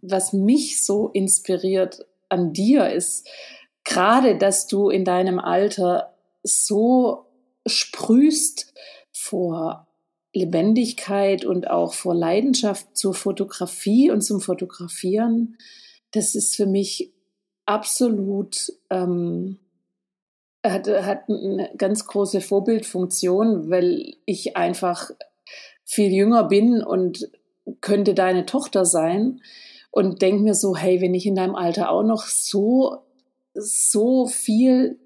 [0.00, 3.28] was mich so inspiriert an dir ist
[3.84, 7.26] gerade, dass du in deinem Alter so
[7.66, 8.74] sprühst
[9.12, 9.86] vor
[10.34, 15.56] Lebendigkeit und auch vor Leidenschaft zur Fotografie und zum Fotografieren.
[16.10, 17.12] Das ist für mich
[17.64, 19.58] absolut, ähm,
[20.64, 25.10] hat, hat eine ganz große Vorbildfunktion, weil ich einfach
[25.84, 27.30] viel jünger bin und
[27.80, 29.40] könnte deine Tochter sein
[29.90, 32.98] und denke mir so, hey, wenn ich in deinem Alter auch noch so,
[33.54, 34.98] so viel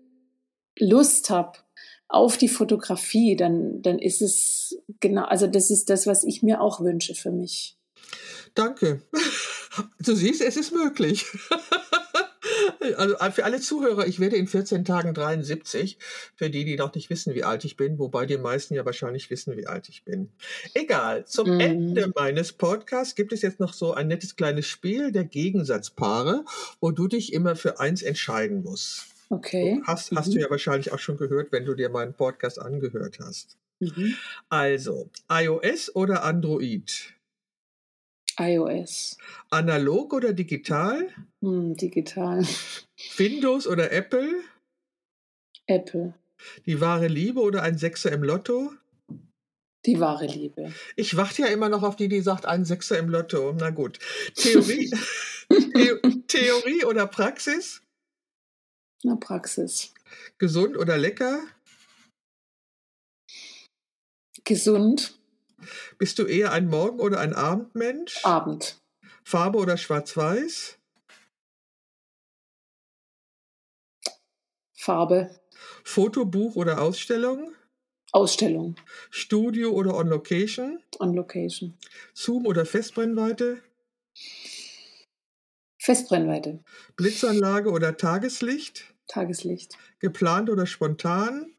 [0.78, 1.58] Lust habe
[2.08, 6.60] auf die Fotografie, dann, dann ist es genau, also das ist das, was ich mir
[6.60, 7.76] auch wünsche für mich.
[8.54, 9.02] Danke.
[10.00, 11.24] Du siehst, es ist möglich.
[12.96, 15.98] Also äh, für alle Zuhörer, ich werde in 14 Tagen 73.
[16.34, 19.30] Für die, die noch nicht wissen, wie alt ich bin, wobei die meisten ja wahrscheinlich
[19.30, 20.30] wissen, wie alt ich bin.
[20.74, 21.24] Egal.
[21.26, 21.60] Zum mm.
[21.60, 26.44] Ende meines Podcasts gibt es jetzt noch so ein nettes kleines Spiel der Gegensatzpaare,
[26.80, 29.06] wo du dich immer für eins entscheiden musst.
[29.30, 29.80] Okay.
[29.86, 30.32] Hast, hast mhm.
[30.32, 33.56] du ja wahrscheinlich auch schon gehört, wenn du dir meinen Podcast angehört hast.
[33.78, 34.16] Mhm.
[34.48, 37.14] Also, iOS oder Android?
[38.40, 39.18] iOS.
[39.50, 41.08] Analog oder digital?
[41.42, 42.42] Hm, digital.
[43.16, 44.42] Windows oder Apple?
[45.66, 46.14] Apple.
[46.66, 48.72] Die wahre Liebe oder ein Sechser im Lotto?
[49.86, 50.72] Die wahre Liebe.
[50.96, 53.52] Ich warte ja immer noch auf die, die sagt, ein Sechser im Lotto.
[53.52, 53.98] Na gut.
[54.34, 54.90] Theorie,
[56.28, 57.82] Theorie oder Praxis?
[59.02, 59.94] Na, Praxis.
[60.38, 61.40] Gesund oder lecker?
[64.44, 65.19] Gesund.
[65.98, 68.24] Bist du eher ein Morgen- oder ein Abendmensch?
[68.24, 68.80] Abend.
[69.24, 70.78] Farbe oder Schwarz-Weiß?
[74.74, 75.38] Farbe.
[75.84, 77.54] Fotobuch oder Ausstellung?
[78.12, 78.76] Ausstellung.
[79.10, 80.82] Studio oder On Location?
[80.98, 81.78] On Location.
[82.14, 83.62] Zoom oder Festbrennweite?
[85.78, 86.64] Festbrennweite.
[86.96, 88.94] Blitzanlage oder Tageslicht?
[89.06, 89.76] Tageslicht.
[89.98, 91.54] Geplant oder spontan?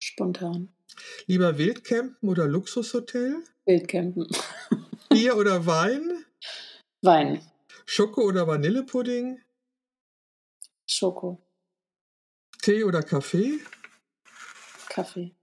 [0.00, 0.72] Spontan.
[1.26, 3.42] Lieber Wildcampen oder Luxushotel?
[3.66, 4.26] Wildcampen.
[5.10, 6.24] Bier oder Wein?
[7.02, 7.40] Wein.
[7.86, 9.40] Schoko oder Vanillepudding?
[10.86, 11.40] Schoko.
[12.62, 13.60] Tee oder Kaffee?
[14.88, 15.34] Kaffee.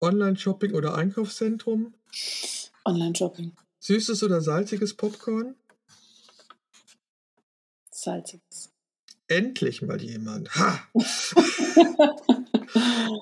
[0.00, 1.94] Online-Shopping oder Einkaufszentrum?
[2.84, 3.54] Online-Shopping.
[3.80, 5.56] Süßes oder salziges Popcorn?
[7.90, 8.72] Salziges.
[9.30, 10.52] Endlich mal jemand.
[10.56, 10.80] Ha!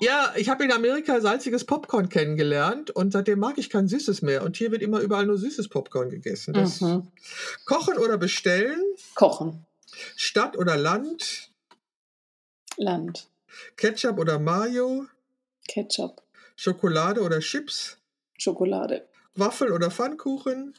[0.01, 4.41] ja, ich habe in Amerika salziges Popcorn kennengelernt und seitdem mag ich kein Süßes mehr.
[4.43, 6.55] Und hier wird immer überall nur süßes Popcorn gegessen.
[6.55, 7.11] Mhm.
[7.65, 8.81] Kochen oder bestellen?
[9.13, 9.67] Kochen.
[10.15, 11.51] Stadt oder Land?
[12.77, 13.27] Land.
[13.77, 15.05] Ketchup oder Mayo?
[15.67, 16.23] Ketchup.
[16.55, 17.97] Schokolade oder Chips?
[18.35, 19.07] Schokolade.
[19.35, 20.73] Waffel oder Pfannkuchen?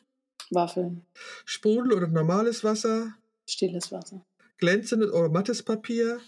[0.51, 1.07] Waffeln.
[1.45, 3.15] Sprudel oder normales Wasser?
[3.47, 4.25] Stilles Wasser.
[4.61, 6.21] Glänzendes oder mattes Papier?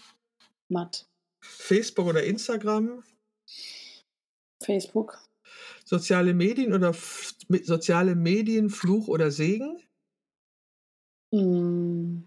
[0.67, 1.07] Matt.
[1.41, 3.03] Facebook oder Instagram?
[4.61, 5.19] Facebook.
[5.85, 6.93] Soziale Medien oder
[7.63, 9.81] soziale Medien, Fluch oder Segen?
[11.31, 12.23] Mm,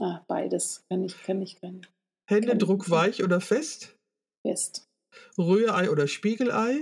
[0.00, 0.84] ah, beides.
[0.88, 1.86] Kann ich, kann ich, kann.
[2.26, 3.96] Händedruck kann weich oder fest?
[4.42, 4.88] Fest.
[5.36, 6.80] Rührei oder Spiegelei?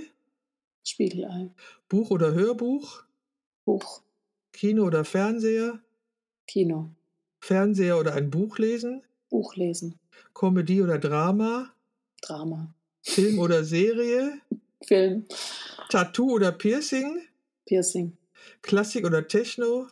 [0.87, 1.51] Spiegelei.
[1.89, 3.05] Buch oder Hörbuch?
[3.64, 4.03] Buch.
[4.53, 5.81] Kino oder Fernseher?
[6.47, 6.91] Kino.
[7.41, 9.03] Fernseher oder ein Buch lesen?
[9.30, 9.99] Buch lesen.
[10.32, 11.72] Komödie oder Drama?
[12.22, 12.74] Drama.
[13.03, 14.41] Film oder Serie?
[14.84, 15.26] Film.
[15.91, 17.22] Tattoo oder Piercing?
[17.66, 18.16] Piercing.
[18.62, 19.89] Klassik oder Techno?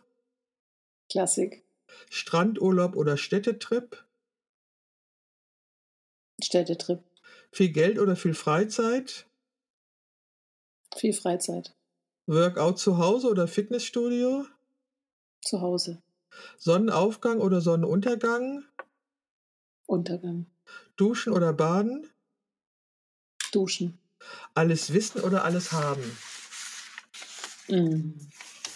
[1.11, 1.65] Klassik.
[2.11, 4.05] Strandurlaub oder Städtetrip?
[6.43, 7.03] Städtetrip.
[7.53, 9.27] Viel Geld oder viel Freizeit?
[10.97, 11.75] Viel Freizeit.
[12.27, 14.47] Workout zu Hause oder Fitnessstudio?
[15.43, 16.03] Zu Hause.
[16.59, 18.65] Sonnenaufgang oder Sonnenuntergang?
[19.87, 20.47] Untergang.
[20.97, 22.11] Duschen oder baden?
[23.53, 23.99] Duschen.
[24.55, 26.03] Alles wissen oder alles haben?
[27.69, 28.13] Mm,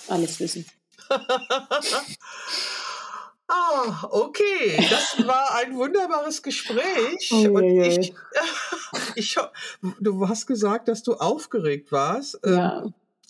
[0.08, 0.64] alles wissen.
[3.48, 4.86] ah, okay.
[4.88, 7.30] Das war ein wunderbares Gespräch.
[7.32, 7.64] Oh, Und.
[7.64, 8.14] Ich,
[9.16, 9.36] ich,
[10.00, 12.38] du hast gesagt, dass du aufgeregt warst.
[12.44, 12.84] Ähm, ja.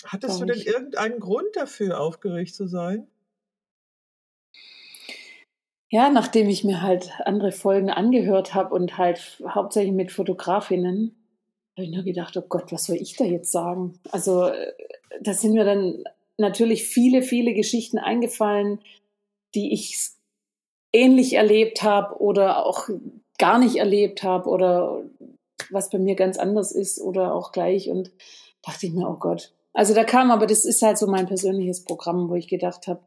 [0.04, 3.06] Hattest du denn irgendeinen Grund dafür, aufgeregt zu sein?
[5.90, 11.16] Ja, nachdem ich mir halt andere Folgen angehört habe und halt hauptsächlich mit Fotografinnen,
[11.76, 13.98] habe ich nur gedacht, oh Gott, was soll ich da jetzt sagen?
[14.12, 14.72] Also äh,
[15.20, 16.04] da sind mir dann
[16.38, 18.80] natürlich viele, viele Geschichten eingefallen,
[19.56, 19.98] die ich
[20.92, 22.88] ähnlich erlebt habe oder auch
[23.38, 25.02] gar nicht erlebt habe oder
[25.70, 28.12] was bei mir ganz anders ist oder auch gleich und
[28.62, 29.52] dachte ich mir, oh Gott.
[29.72, 33.00] Also da kam aber, das ist halt so mein persönliches Programm, wo ich gedacht habe,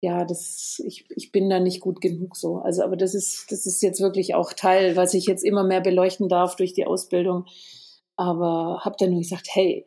[0.00, 2.58] ja, das, ich, ich bin da nicht gut genug so.
[2.58, 5.80] Also, aber das ist, das ist jetzt wirklich auch Teil, was ich jetzt immer mehr
[5.80, 7.46] beleuchten darf durch die Ausbildung.
[8.16, 9.86] Aber habe dann nur gesagt, hey,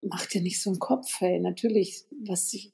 [0.00, 2.70] mach dir nicht so einen Kopf, hey, natürlich, was ich,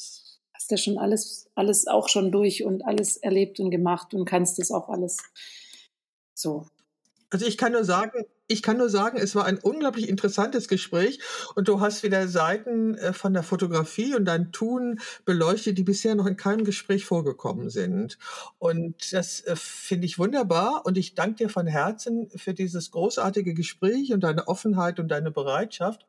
[0.54, 4.58] hast ja schon alles, alles auch schon durch und alles erlebt und gemacht und kannst
[4.58, 5.18] das auch alles
[6.34, 6.66] so.
[7.30, 11.20] Also ich kann nur sagen, ich kann nur sagen, es war ein unglaublich interessantes Gespräch
[11.54, 16.14] und du hast wieder Seiten äh, von der Fotografie und dein Tun beleuchtet, die bisher
[16.14, 18.18] noch in keinem Gespräch vorgekommen sind.
[18.58, 23.52] Und das äh, finde ich wunderbar und ich danke dir von Herzen für dieses großartige
[23.52, 26.06] Gespräch und deine Offenheit und deine Bereitschaft.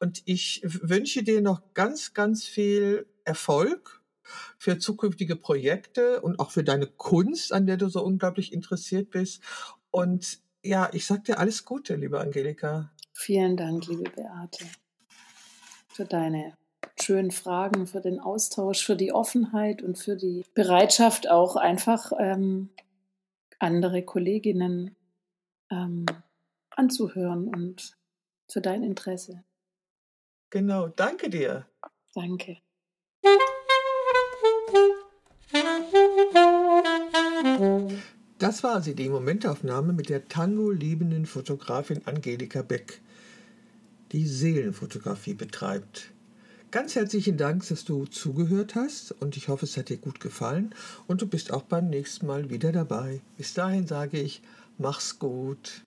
[0.00, 4.00] Und ich wünsche dir noch ganz, ganz viel Erfolg
[4.56, 9.42] für zukünftige Projekte und auch für deine Kunst, an der du so unglaublich interessiert bist.
[9.90, 12.90] Und ja, ich sag dir alles Gute, liebe Angelika.
[13.14, 14.64] Vielen Dank, liebe Beate,
[15.88, 16.56] für deine
[17.00, 22.70] schönen Fragen, für den Austausch, für die Offenheit und für die Bereitschaft, auch einfach ähm,
[23.58, 24.96] andere Kolleginnen
[25.70, 26.06] ähm,
[26.70, 27.96] anzuhören und
[28.48, 29.44] für dein Interesse.
[30.50, 31.66] Genau, danke dir.
[32.14, 32.58] Danke.
[38.42, 43.00] Das war sie, die Momentaufnahme mit der Tango-liebenden Fotografin Angelika Beck,
[44.10, 46.10] die Seelenfotografie betreibt.
[46.72, 50.74] Ganz herzlichen Dank, dass du zugehört hast und ich hoffe, es hat dir gut gefallen
[51.06, 53.20] und du bist auch beim nächsten Mal wieder dabei.
[53.36, 54.42] Bis dahin sage ich,
[54.76, 55.84] mach's gut.